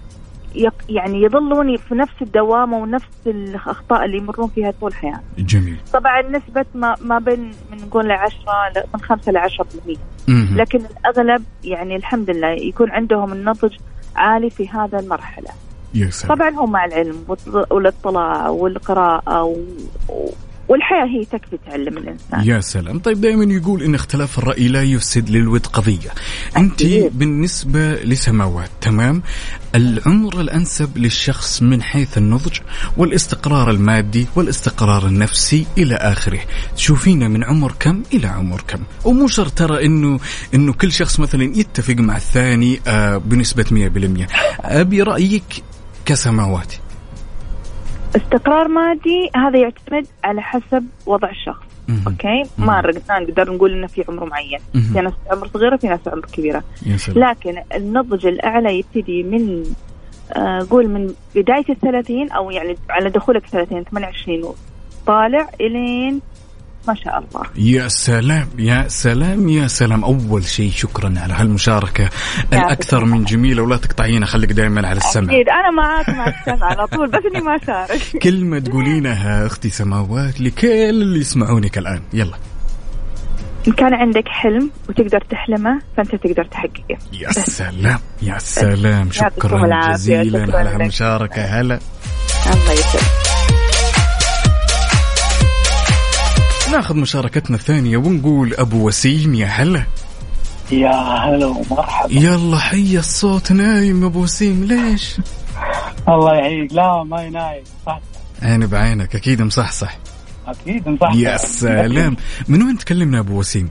[0.89, 5.77] يعني يظلون في نفس الدوامة ونفس الأخطاء اللي يمرون فيها طول حياتهم جميل.
[5.93, 7.39] طبعا نسبة ما, ما بين
[7.71, 9.97] من نقول لعشرة ل- من خمسة لعشرة بالمية.
[10.27, 10.57] مهم.
[10.57, 13.73] لكن الأغلب يعني الحمد لله يكون عندهم النضج
[14.15, 15.49] عالي في هذا المرحلة.
[15.93, 16.35] يا سلام.
[16.35, 17.25] طبعا هو مع العلم
[17.71, 19.55] والإطلاع والقراءة و...
[20.71, 22.47] والحياة هي تكفي تعلم الإنسان.
[22.47, 22.99] يا سلام.
[22.99, 26.09] طيب دائما يقول إن اختلاف الرأي لا يفسد للود قضية.
[26.57, 27.19] أنت أكيد.
[27.19, 29.23] بالنسبة لسماوات تمام.
[29.75, 32.59] العمر الأنسب للشخص من حيث النضج
[32.97, 36.39] والاستقرار المادي والاستقرار النفسي إلى آخره.
[36.75, 38.79] تشوفينه من عمر كم إلى عمر كم.
[39.05, 40.19] ومو شرط ترى إنه
[40.53, 44.27] إنه كل شخص مثلا يتفق مع الثاني آه بنسبة 100%
[44.61, 45.63] أبي رأيك
[46.05, 46.73] كسماوات.
[48.15, 51.63] استقرار مادي هذا يعتمد على حسب وضع الشخص.
[52.07, 52.81] أوكي؟ ما
[53.19, 54.59] نقدر نقول إنه في عمر معين.
[54.93, 56.63] في ناس عمر صغيرة في ناس عمر كبيرة.
[57.19, 59.63] لكن النضج الأعلى يبتدي من
[60.33, 64.53] آه، قول من بداية الثلاثين أو يعني على دخولك 30 28
[65.07, 66.21] طالع إلين
[66.87, 67.47] ما شاء الله.
[67.55, 70.03] يا سلام يا سلام يا سلام.
[70.03, 72.09] أول شيء شكرا على هالمشاركة.
[72.53, 75.33] الأكثر من جميله ولا تقطعينا خليك دائما على السمع.
[75.33, 78.01] أكيد أنا معاك مع السمع على طول بس إني ما أشارك.
[78.23, 82.01] كلمة تقولينها أختي سماوات لكل اللي يسمعونك الآن.
[82.13, 82.37] يلا.
[83.67, 89.11] ان كان عندك حلم وتقدر تحلمه فأنت تقدر تحققه يا سلام يا سلام.
[89.11, 90.55] شكرا جزيلا على لك.
[90.55, 91.41] هالمشاركة.
[91.41, 91.79] هلا.
[92.53, 93.30] الله يسلمك.
[96.71, 99.83] ناخذ مشاركتنا الثانية ونقول أبو وسيم يا هلا.
[100.71, 102.13] يا هلا ومرحبا.
[102.13, 105.17] يلا حي الصوت نايم أبو وسيم ليش؟
[106.09, 107.63] الله يحييك لا ما ينايم.
[107.85, 107.99] صح.
[108.41, 109.97] عيني بعينك أكيد مصحصح.
[110.47, 112.17] أكيد مصح يا سلام.
[112.47, 113.69] من وين تكلمنا أبو وسيم؟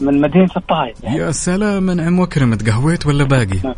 [0.00, 0.96] من مدينة الطايف.
[1.04, 3.74] يا سلام انعم وكرمت قهويت ولا باقي؟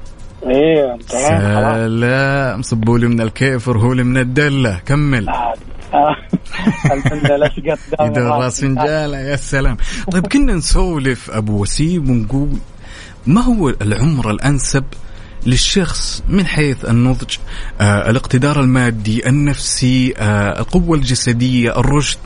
[0.46, 2.62] إيه سلام.
[2.62, 4.80] صبوا لي من الكيف ورهوا لي من الدلة.
[4.86, 5.26] كمل.
[7.99, 9.76] دام يدور راس فنجالة يا سلام.
[10.12, 12.59] طيب كنا نسولف أبو وسيم ونقول
[13.26, 14.84] ما هو العمر الأنسب
[15.47, 17.36] للشخص من حيث النضج
[17.80, 22.18] آه الاقتدار المادي النفسي آه القوة الجسدية الرشد؟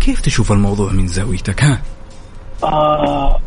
[0.00, 1.82] كيف تشوف الموضوع من زاويتك؟ ها.
[2.64, 3.40] آه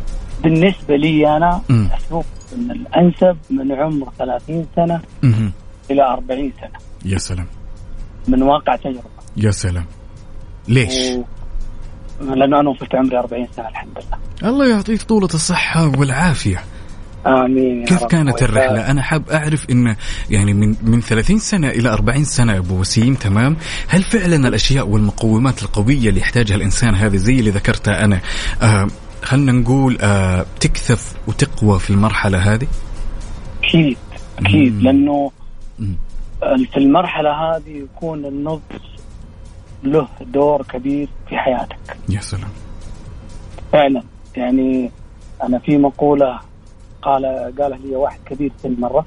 [0.44, 1.90] بالنسبة لي أنا مم.
[1.92, 5.52] أشوف إن الأنسب من عمر 30 سنة مهم.
[5.92, 6.80] إلى 40 سنة.
[7.06, 7.48] يا سلام.
[8.28, 9.17] من واقع تجربة.
[9.38, 9.86] يا سلام
[10.68, 11.24] ليش و...
[12.34, 16.64] لأنه أنا وصلت عمري 40 سنة الحمد لله الله يعطيك طولة الصحة والعافية
[17.28, 18.04] آمين كيف.
[18.04, 18.44] كانت.
[18.44, 19.96] الرحلة؟ أنا حاب أعرف إن
[20.30, 23.58] يعني من من 30 سنة إلى 40 سنة أبو وسيم تمام؟
[23.88, 28.20] هل فعلا الأشياء والمقومات القوية اللي يحتاجها الإنسان هذه زي اللي ذكرتها أنا
[28.62, 28.88] آه
[29.24, 32.68] خلنا نقول آه تكثف وتقوى في المرحلة هذه؟
[33.64, 33.98] أكيد
[34.40, 34.82] أكيد.
[34.82, 35.32] لأنه.
[36.40, 38.62] في المرحلة هذه يكون النضج
[39.84, 41.98] له دور كبير في حياتك.
[42.10, 42.50] يا سلام.
[43.72, 44.04] فعلا.
[44.36, 44.92] يعني
[45.44, 46.40] أنا في مقولة
[47.02, 47.26] قال
[47.60, 49.06] قالها لي واحد كبير سن مره.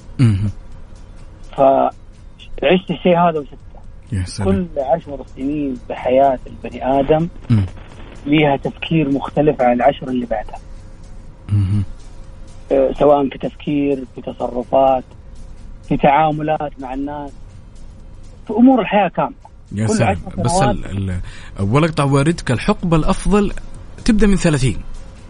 [1.56, 3.56] فعشت الشيء هذا وشفته.
[4.12, 4.48] يا سلام.
[4.48, 7.66] كل عشر سنين بحياة البني آدم مم.
[8.26, 10.58] ليها تفكير مختلف عن العشر اللي بعدها.
[12.72, 15.04] آه، سواء في تفكير في تصرفات
[15.88, 17.32] في تعاملات مع الناس
[18.46, 19.49] في أمور الحياة كاملة.
[19.72, 21.20] يا كل سلام عشر بس ال- ال-
[21.72, 23.52] ولا اقطع واردك الحقبة الأفضل
[24.04, 24.76] تبدأ من 30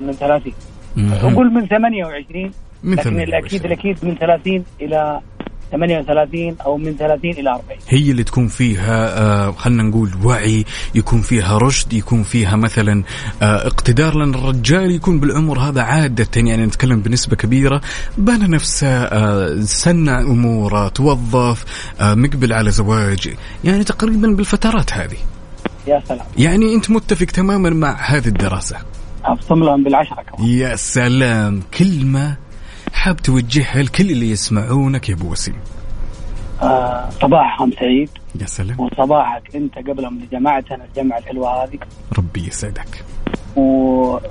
[0.01, 0.53] من 30
[0.97, 1.33] مهم.
[1.33, 2.51] نقول من 28
[2.83, 3.23] من لكن 28.
[3.29, 5.21] الأكيد الأكيد من 30 إلى
[5.73, 10.65] 38 أو من 30 إلى 40 هي اللي تكون فيها آه خلينا نقول وعي
[10.95, 13.03] يكون فيها رشد يكون فيها مثلا
[13.43, 17.81] آه اقتدار لأن الرجال يكون بالعمر هذا عادة يعني نتكلم بنسبة كبيرة
[18.19, 21.65] بنى نفسه آه سنع أموره توظف
[22.01, 25.17] آه مقبل على زواج يعني تقريبا بالفترات هذه.
[25.87, 26.27] يا سلام.
[26.39, 28.77] يعني أنت متفق تماما مع هذه الدراسة.
[29.25, 30.49] أبصم لهم بالعشرة كمان.
[30.49, 31.63] يا سلام.
[31.79, 32.37] كلمة
[32.93, 35.61] حاب توجهها لكل اللي يسمعونك يا أبو وسيم؟
[36.63, 38.11] آه صباحهم سعيد.
[38.41, 38.81] يا سلام.
[38.81, 41.79] وصباحك أنت قبلهم لجماعتنا الجمعة الحلوة هذه.
[42.19, 43.05] ربي يسعدك.
[43.57, 44.31] والحياة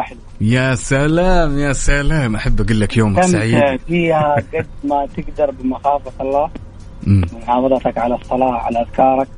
[0.00, 0.22] حلوة.
[0.40, 2.36] يا سلام يا سلام.
[2.36, 3.80] أحب أقول لك يومك سعيد.
[3.80, 6.50] فيها قد ما تقدر بمخافة الله.
[7.06, 9.28] محافظتك على الصلاة على أذكارك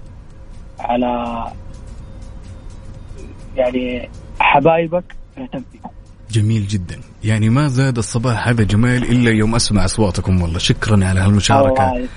[0.79, 1.45] على
[3.57, 4.11] يعني
[4.41, 5.17] حبايبك.
[5.39, 5.91] اهتم فيهم
[6.31, 7.01] جميل جدا.
[7.25, 10.59] يعني ما زاد الصباح هذا جمال إلا يوم أسمع أصواتكم والله.
[10.59, 12.09] شكرا على هالمشاركة.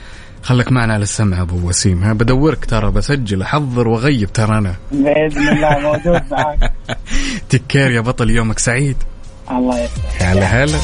[0.44, 2.04] خلك معنا على السمع أبو وسيم.
[2.04, 4.76] ها بدورك ترى بسجل احضر واغيب ترى أنا.
[4.92, 6.74] بإذن الله موجود معك.
[7.50, 8.98] تكير يا بطل يومك سعيد.
[9.52, 10.78] الله يسلمك هلا هلا.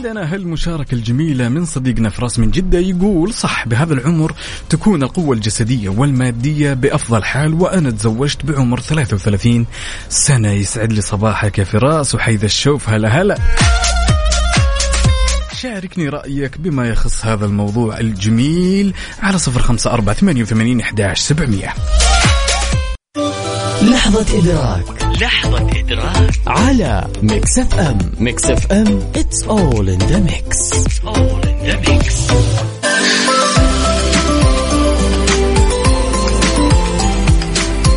[0.00, 4.34] عندنا هالمشاركة الجميلة من صديقنا فراس من جدة يقول صح بهذا العمر
[4.68, 9.66] تكون القوة الجسدية والمادية بأفضل حال وأنا تزوجت بعمر 33
[10.08, 12.88] سنة يسعد لي صباحك يا فراس وحيد الشوف.
[12.88, 13.38] هلا هلا.
[15.54, 21.74] شاركني رأيك بما يخص هذا الموضوع الجميل على صفر خمسة أربعة ثمانية وثمانين إحداش سبعمية.
[23.82, 25.09] لحظة إدراك.
[25.20, 26.30] لحظة إدراك.
[26.46, 30.72] على Mix F M Mix FM it's all in the mix.
[31.04, 32.32] All in the mix.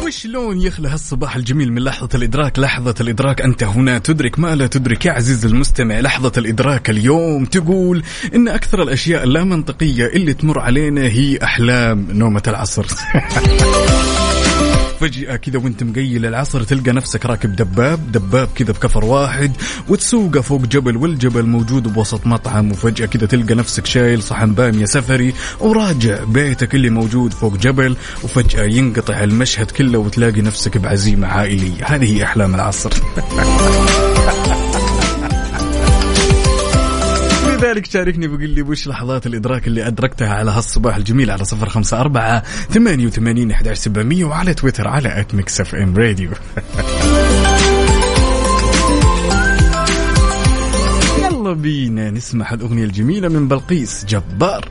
[0.06, 3.98] وشلون يخلى هالصباح الجميل من لحظة الإدراك؟ لحظة الإدراك أنت هنا.
[3.98, 6.00] تدرك ما لا تدرك يا عزيز المستمع.
[6.00, 8.04] لحظة الإدراك اليوم تقول
[8.36, 12.86] إن أكثر الأشياء اللا منطقية اللي تمر علينا هي أحلام نومة العصر.
[15.00, 19.52] فجأة كذا وانت مقيل العصر تلقى نفسك راكب دباب دباب كذا بكفر واحد
[19.90, 25.34] وتسوقه فوق جبل والجبل موجود بوسط مطعم وفجأة كذا تلقى نفسك شايل صحن بامية سفري
[25.60, 31.86] وراجع بيتك اللي موجود فوق جبل وفجأة ينقطع المشهد كله وتلاقي نفسك بعزيمة عائلية.
[31.86, 32.92] هذه هي أحلام العصر.
[37.64, 42.00] لذلك شاركني بقول لي وش لحظات الإدراك اللي أدركتها على هالصباح الجميل على صفر خمسة
[42.00, 46.30] أربعة ثمانية وثمانين أحداش سبعمية وعلى تويتر على at Mix FM Radio
[51.20, 54.70] يلا بينا نسمع الأغنية الجميلة من بلقيس جبار.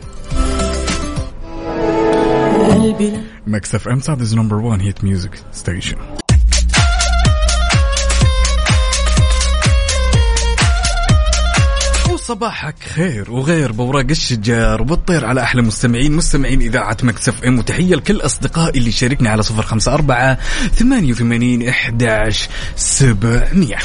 [3.46, 5.96] Mix FM Saudi's number 1 hit music station
[12.22, 17.58] وصباحك خير وغير بوراق الشجار وبالطير على أحلى مستمعين مستمعين إذاعة Mix FM.
[17.58, 20.38] وتحية لكل أصدقائي اللي شاركني على صفر خمسة أربعة
[20.74, 23.78] ثمانية وثمانين إحداش سبعمئه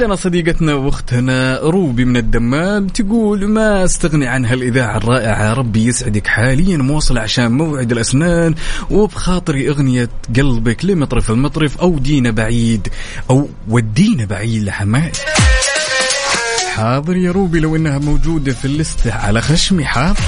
[0.00, 6.76] عندنا صديقتنا واختنا روبي من الدمام تقول ما استغني عن هالاذاعه الرائعة ربي يسعدك حاليا
[6.76, 8.54] موصله عشان موعد الأسنان
[8.90, 12.88] وبخاطري أغنية قلبك لمطرف المطرف أو دينا بعيد
[13.30, 15.12] أو ودينا بعيد لحماي
[16.74, 20.20] حاضر يا روبي لو إنها موجودة في اللستة على خشمي حاضر.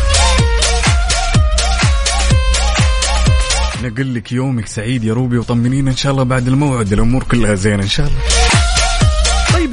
[3.82, 7.82] نقول لك يومك سعيد يا روبي وطمنينا إن شاء الله بعد الموعد الأمور كلها زينة
[7.82, 8.41] إن شاء الله.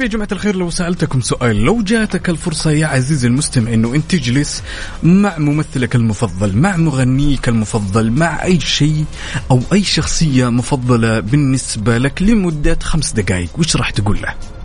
[0.00, 4.10] طيب يا جماعة الخير لو سألتكم سؤال لو جاتك الفرصة يا عزيزي المستمع إنه أنت
[4.10, 4.62] تجلس
[5.02, 9.04] مع ممثلك المفضل مع مغنيك المفضل مع أي شيء
[9.50, 14.59] أو أي شخصية مفضلة بالنسبة لك لمدة خمس دقائق وش راح تقول له؟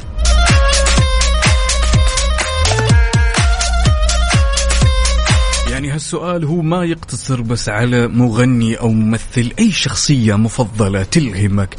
[5.95, 11.75] هالسؤال هو ما يقتصر بس على مغني أو ممثل أي شخصية مفضلة تلهمك؟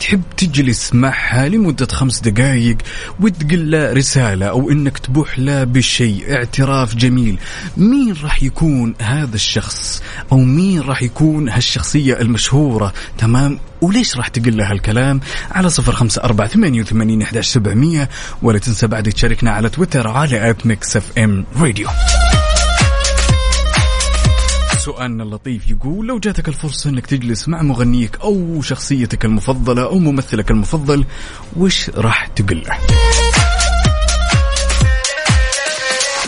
[0.00, 2.76] تحب تجلس معها لمدة خمس دقائق
[3.20, 7.38] وتقول له رسالة أو إنك تبوح له بشيء اعتراف جميل.
[7.76, 10.02] مين راح يكون هذا الشخص؟
[10.32, 16.22] أو مين راح يكون هالشخصية المشهورة؟ تمام؟ وليش راح تقول له هالكلام؟ على صفر خمسة
[16.24, 18.08] أربعة ثمانية وثمانين إحداش سبعمية.
[18.42, 21.88] ولا تنسى بعد تشاركنا على تويتر على at Mix FM Radio
[24.88, 30.50] سؤالنا اللطيف يقول لو جاتك الفرصة إنك تجلس مع مغنيك أو شخصيتك المفضلة أو ممثلك
[30.50, 31.04] المفضل
[31.56, 32.78] وش راح تقول له؟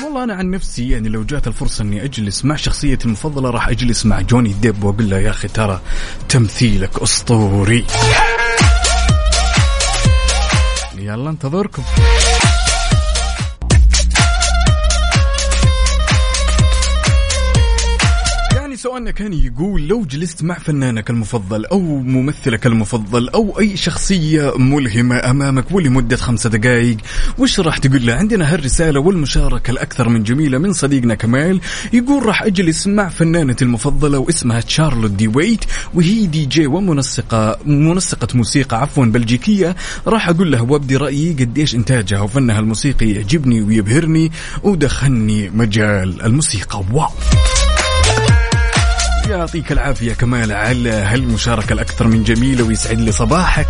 [0.05, 4.07] والله أنا عن نفسي يعني لو جات الفرصة إني أجلس مع شخصيتي المفضلة راح أجلس
[4.07, 5.81] مع جوني ديب وأقول له يا أخي ترى
[6.29, 7.87] تمثيلك أسطوري.
[10.99, 11.83] يلا انتظركم.
[18.83, 25.31] سؤالنا كان يقول لو جلست مع فنانك المفضل أو ممثلك المفضل أو أي شخصية ملهمة
[25.31, 26.97] أمامك ولمدة خمسة دقائق
[27.39, 31.61] وش راح تقول له؟ عندنا هالرسالة والمشاركة الأكثر من جميلة من صديقنا كمال.
[31.93, 35.65] يقول راح أجلس مع فنانتي المفضلة واسمها تشارلوت دي ويت
[35.95, 39.77] وهي دي جي ومنسقة منسقة موسيقى عفوا بلجيكية.
[40.07, 46.85] راح أقول له وأبدي رأيي قديش إنتاجها وفنها الموسيقي يعجبني ويبهرني ودخلني مجال الموسيقى.
[46.93, 47.11] واو!
[49.31, 53.69] يعطيك العافية كمال على هالمشاركة الأكثر من جميلة ويسعد لي صباحك.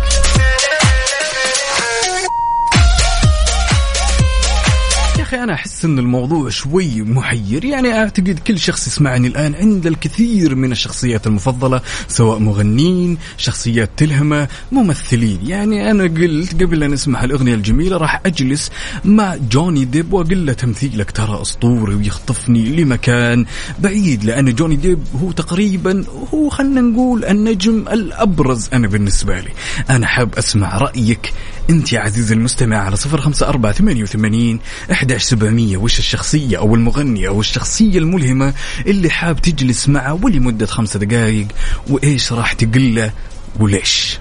[5.31, 7.65] أخي أنا أحس إن الموضوع شوي محير.
[7.65, 14.47] يعني أعتقد كل شخص يسمعني الآن عند الكثير من الشخصيات المفضلة سواء مغنين شخصيات تلهمة
[14.71, 15.39] ممثلين.
[15.45, 18.71] يعني أنا قلت قبل أن أسمع الأغنية الجميلة راح أجلس
[19.05, 23.45] مع جوني ديب وأقول له تمثيلك ترى أسطوري ويخطفني لمكان
[23.79, 26.03] بعيد لأن جوني ديب هو تقريبا
[26.33, 29.51] هو خلينا نقول النجم الأبرز أنا بالنسبة لي.
[29.89, 31.33] أنا حاب أسمع رأيك.
[31.69, 34.59] أنت يا عزيزي المستمع على صفر خمسة أربعة ثمانية وثمانين
[34.91, 38.53] إحدى 700 وش الشخصية أو المغني أو الشخصية الملهمة
[38.87, 41.47] اللي حاب تجلس معه ولمدة خمسة دقائق
[41.89, 43.11] وإيش راح تقله؟
[43.59, 44.19] وليش؟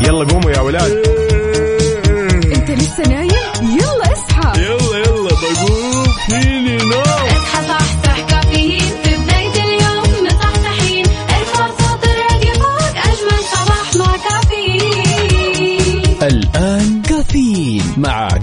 [0.00, 0.92] يلا قوموا يا ولاد.
[2.44, 3.30] انت لسه نايم؟
[3.62, 4.62] يلا اصحى.
[4.62, 6.04] يلا يلا بقوم.
[6.28, 7.09] فيني نايم؟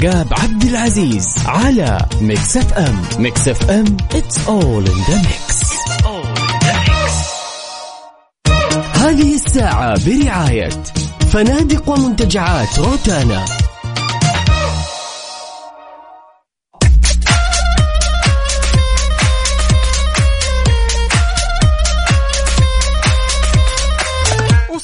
[0.03, 5.67] عقاب عبد العزيز على Mix FM Mix FM it's all in the mix.
[8.93, 10.69] هذه الساعة برعاية
[11.31, 13.45] فنادق ومنتجعات روتانا.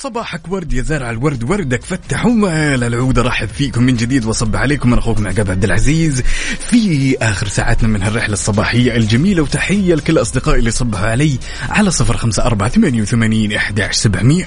[0.04, 3.20] وصباحك ورد يا زارع الورد وردك فتح ومال العود.
[3.20, 6.22] ارحب فيكم من جديد واصب عليكم من أخوكم عقاب عبد العزيز.
[6.70, 11.40] في آخر ساعاتنا من هالرحلة الصباحية الجميلة وتحية لكل أصدقائي اللي صبحوا علي
[11.70, 14.46] على صفر خمسة أربعة ثمانية وثمانين احداش سبعمئه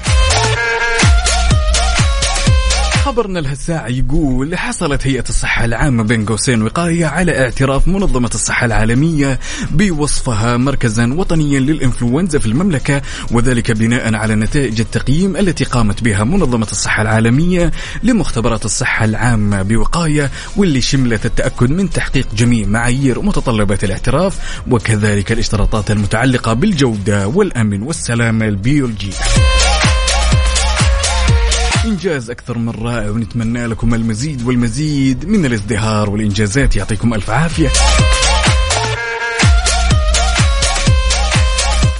[3.06, 9.40] خبرنا لهالساعة يقول حصلت هيئة الصحة العامة بين قوسين وقاية على اعتراف منظمة الصحة العالمية
[9.70, 16.66] بوصفها مركزا وطنيا للإنفلونزا في المملكة وذلك بناء على نتائج التقييم التي قامت بها منظمة
[16.72, 24.60] الصحة العالمية لمختبرات الصحة العامة بوقاية واللي شملت التأكد من تحقيق جميع معايير ومتطلبات الاعتراف
[24.70, 29.55] وكذلك الاشتراطات المتعلقة بالجودة والأمن والسلامة البيولوجية.
[31.86, 36.76] إنجاز أكثر من رائع ونتمنى لكم المزيد والمزيد من الازدهار والإنجازات.
[36.76, 37.68] يعطيكم ألف عافية.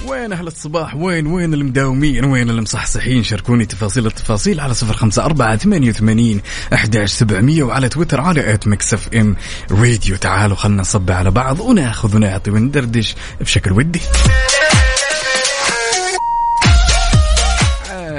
[0.07, 5.57] وين أهل الصباح؟ وين وين المداومين؟ وين المصحصحين؟ شاركوني تفاصيل التفاصيل على صفر خمسة أربعة
[5.57, 6.41] ثمانية وثمانين
[6.73, 9.35] أحداش سبعمية وعلى تويتر على at Mix FM
[9.71, 10.15] Radio.
[10.15, 14.01] تعالوا خلنا نصبح على بعض وناخذ ونعطي وندردش بشكل ودي.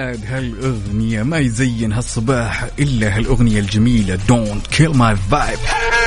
[0.09, 5.98] عاد هالأغنية ما يزين هالصباح إلا هالأغنية الجميلة Don't Kill My Vibe.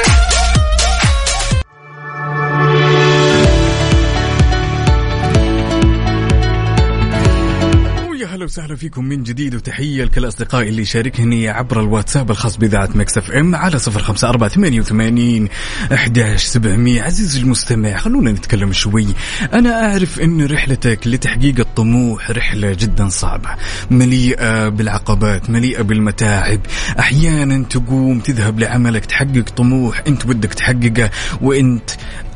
[8.41, 12.89] ويا هلا وسهلا فيكم من جديد وتحية لكل أصدقائي اللي يشاركني عبر الواتساب الخاص بإذاعة
[12.95, 15.47] Mix FM على صفر خمسة أربعة ثمانية وثمانين
[15.93, 17.01] أحداش سبعمية.
[17.01, 19.07] عزيزي المستمع خلونا نتكلم شوي.
[19.53, 23.49] أنا أعرف أن رحلتك لتحقيق الطموح رحلة جدا صعبة
[23.91, 26.59] مليئة بالعقبات مليئة بالمتاعب.
[26.99, 31.09] أحيانا تقوم تذهب لعملك تحقق طموح أنت بدك تحققه
[31.41, 31.91] وأنت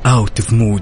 [0.06, 0.82] out of mood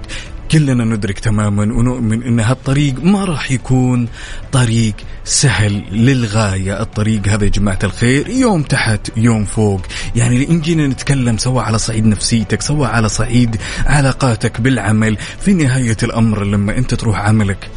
[0.54, 4.08] كلنا ندرك تماما ونؤمن إن هالطريق ما راح يكون
[4.52, 4.94] طريق
[5.24, 9.82] سهل للغاية، الطريق هذا يا جماعة الخير يوم تحت يوم فوق،
[10.16, 15.98] يعني إن جينا نتكلم سواء على صعيد نفسيتك، سواء على صعيد علاقاتك بالعمل، في نهاية
[16.04, 17.70] الأمر لما أنت تروح عملك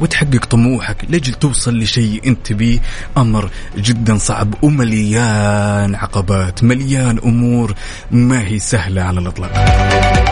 [0.00, 2.80] وتحقق طموحك لجل توصل لشيء أنت بيه
[3.16, 7.74] أمر جدا صعب ومليان عقبات مليان أمور.
[8.10, 10.31] ما هي سهلة على الإطلاق.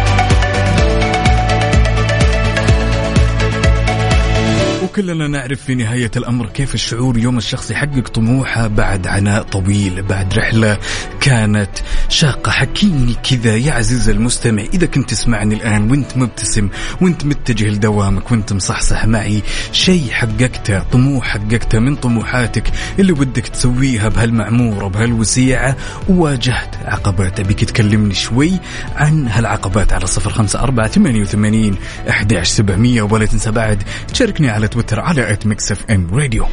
[4.91, 10.35] وكلنا نعرف في نهاية الأمر كيف الشعور يوم الشخص يحقق طموحه بعد عناء طويل بعد
[10.35, 10.79] رحلة
[11.21, 11.71] كانت
[12.09, 12.51] شاقة.
[12.51, 16.69] حكيني كذا يا عزيز المستمع إذا كنت تسمعني الآن وانت مبتسم
[17.01, 22.65] وانت متجه لدوامك وانت مصحصح معي شيء حققته طموح حققته من طموحاتك
[22.99, 25.77] اللي بدك تسويها بهالمعمورة بهالوسيعة
[26.09, 27.41] وواجهت عقبات.
[27.41, 28.53] أبيك تكلمني شوي
[28.97, 31.77] عن هالعقبات على صفر خمسة أربعة ثمانية وثمانين
[32.09, 33.83] أحد سبعمية ولا تنسى بعد
[34.13, 36.47] تشاركني على تويتر على at Mix FM Radio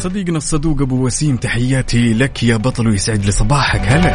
[0.00, 4.12] صديقنا الصدوق أبو وسيم تحياتي لك يا بطل ويسعد لي صباحك هلا.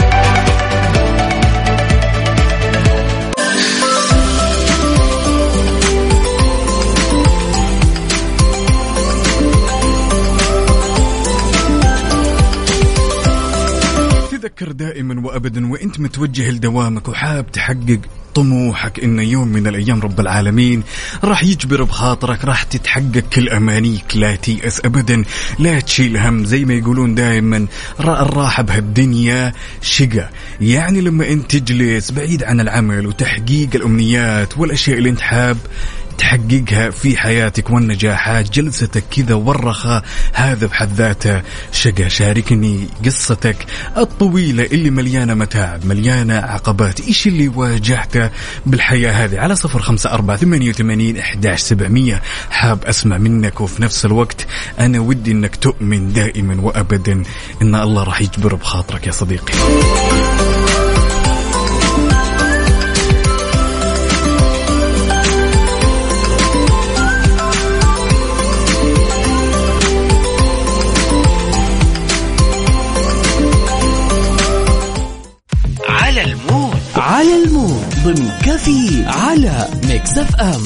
[14.31, 17.99] تذكر دائما وابدا وإنت متوجه لدوامك وحاب تحقق
[18.35, 20.83] طموحك إن يوم من الأيام رب العالمين
[21.23, 25.23] راح يجبر بخاطرك راح تتحقق كل أمانيك لا تيأس ابدا
[25.59, 27.67] لا تشيل هم زي ما يقولون دائما
[27.99, 30.29] الراحة بهالدنيا شقة.
[30.61, 35.57] يعني لما إنت تجلس بعيد عن العمل وتحقيق الأمنيات والأشياء اللي إنت حاب
[36.17, 40.03] تحققها في حياتك والنجاحات جلستك كذا والرخاء
[40.33, 41.41] هذا بحد ذاته
[41.71, 42.07] شقة.
[42.07, 43.65] شاركني قصتك
[43.97, 47.01] الطويلة اللي مليانة متاعب مليانة عقبات.
[47.01, 48.29] إيش اللي واجهته
[48.65, 52.21] بالحياة هذه؟ على صفر خمسة أربعة ثمانية وثمانين إحداش سبعمية.
[52.49, 54.47] حاب أسمع منك وفي نفس الوقت
[54.79, 57.23] أنا ودي أنك تؤمن دائما وأبدا
[57.61, 59.53] أن الله راح يجبر بخاطرك يا صديقي.
[78.05, 80.61] ضمن كفي على ميكس FM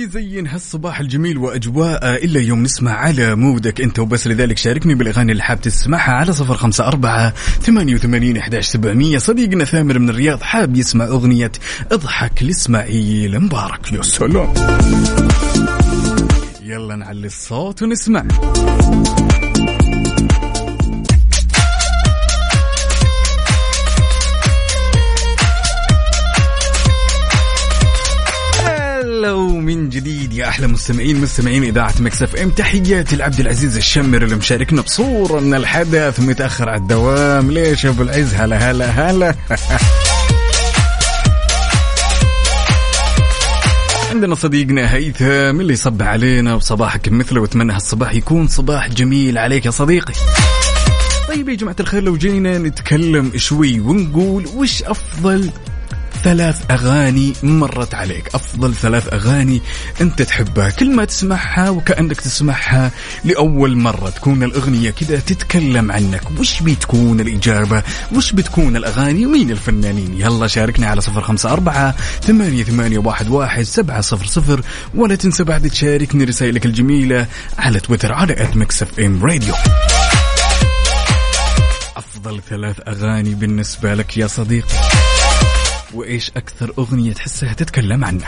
[0.00, 4.26] يزين هالصباح الجميل واجواءه إلا يوم نسمع على مودك أنت وبس.
[4.26, 9.18] لذلك شاركني بالأغاني اللي حاب تسمعها على صفر خمسة أربعة ثمانية وثمانين إحداش سبعمية.
[9.18, 11.52] صديقنا ثامر من الرياض حاب يسمع أغنية
[11.92, 13.92] اضحك لإسماعيل مبارك.
[13.92, 14.54] يا سلام.
[16.62, 18.24] يلا نعلي الصوت ونسمع.
[29.60, 32.50] ومن جديد يا أحلى مستمعين مستمعين إذاعة مكس FM.
[32.50, 37.50] تحياتي لعبد العزيز الشمر اللي مشاركنا بصورة من الحدث متأخر على الدوام.
[37.50, 39.34] ليش يا أبو العز؟ هلا هلا هلا.
[44.10, 49.70] عندنا صديقنا هيثم اللي يصبح علينا وصباحك مثله وأتمنى هالصباح يكون صباح جميل عليك يا
[49.70, 50.12] صديقي.
[51.28, 55.50] طيب يا جماعة الخير لو جينا نتكلم شوي ونقول وش أفضل
[56.24, 58.28] ثلاث أغاني مرت عليك.
[58.34, 59.60] أفضل ثلاث أغاني
[60.00, 60.70] أنت تحبها.
[60.70, 62.90] كل ما تسمعها وكأنك تسمعها
[63.24, 66.22] لأول مرة تكون الأغنية كذا تتكلم عنك.
[66.38, 67.82] وش بتكون الإجابة؟
[68.14, 73.62] وش بتكون الأغاني؟ ومين الفنانين؟ يلا شاركنا على صفر خمسة أربعة ثمانية, ثمانية واحد, واحد
[73.62, 74.62] سبعة صفر صفر.
[74.94, 77.26] ولا تنسى بعد تشاركني رسائلك الجميلة
[77.58, 79.54] على تويتر على FM Radio
[81.96, 84.74] أفضل ثلاث أغاني بالنسبة لك يا صديقي.
[85.94, 88.26] وإيش أكثر أغنية تحسها تتكلم عنك؟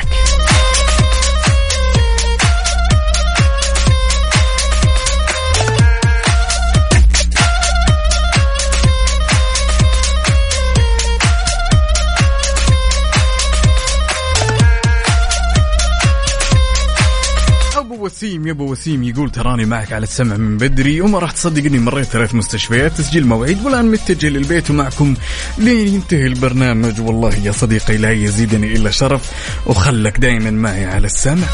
[18.22, 21.78] وسيم يا ابو وسيم يقول تراني معك على السمع من بدري وما راح تصدق اني
[21.78, 25.14] مريت ثلاث مستشفيات تسجيل مواعيد والآن متجه للبيت ومعكم
[25.58, 27.00] لين ينتهي البرنامج.
[27.00, 29.30] والله يا صديقي لا يزيدني إلا شرف
[29.66, 31.46] وخلك دائما معي على السمع.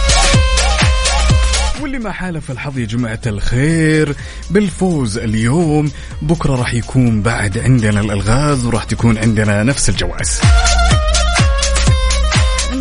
[1.81, 4.15] واللي ما حالف الحظ يا جماعة الخير
[4.51, 5.90] بالفوز اليوم
[6.23, 10.40] بكرة راح يكون بعد عندنا الألغاز وراح تكون عندنا نفس الجوائز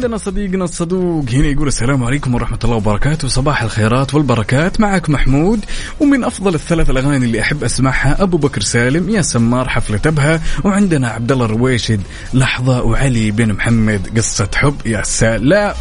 [0.07, 3.27] عندنا صديقنا الصدوق هنا يقول السلام عليكم ورحمة الله وبركاته.
[3.27, 4.79] صباح الخيرات والبركات.
[4.79, 5.65] معك محمود
[5.99, 11.07] ومن أفضل الثلاث الأغاني اللي أحب أسمعها أبو بكر سالم يا سمار حفلة أبها وعندنا
[11.07, 12.01] عبد الله الرويشد
[12.34, 15.73] لحظة وعلي بن محمد قصة حب يا سلام.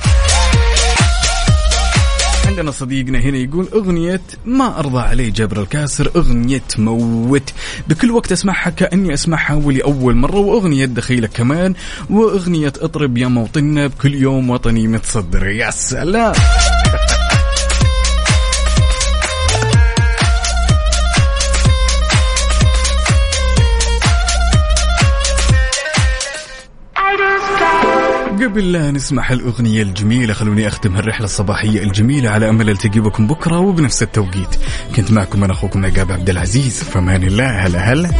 [2.47, 7.53] عندنا صديقنا هنا يقول أغنية ما أرضى عليه جبر الكاسر أغنية موت.
[7.89, 11.75] بكل وقت أسمعها كأني أسمعها ولأول مرة وأغنية دخيلك كمان
[12.11, 15.47] وأغنية اطرب يا موطننا بكل يوم وطني متصدر.
[15.47, 16.35] يا سلام!
[28.47, 30.35] قبل لا نسمع الأغنية الجميلة.
[30.35, 34.57] خلوني أختم هالرحلة الصباحية الجميلة على أمل ألتقي بكم بكرة وبنفس التوقيت.
[34.97, 36.83] كنت معكم أنا أخوكم عقاب عبد العزيز.
[36.83, 38.11] فمان الله هلا هلا.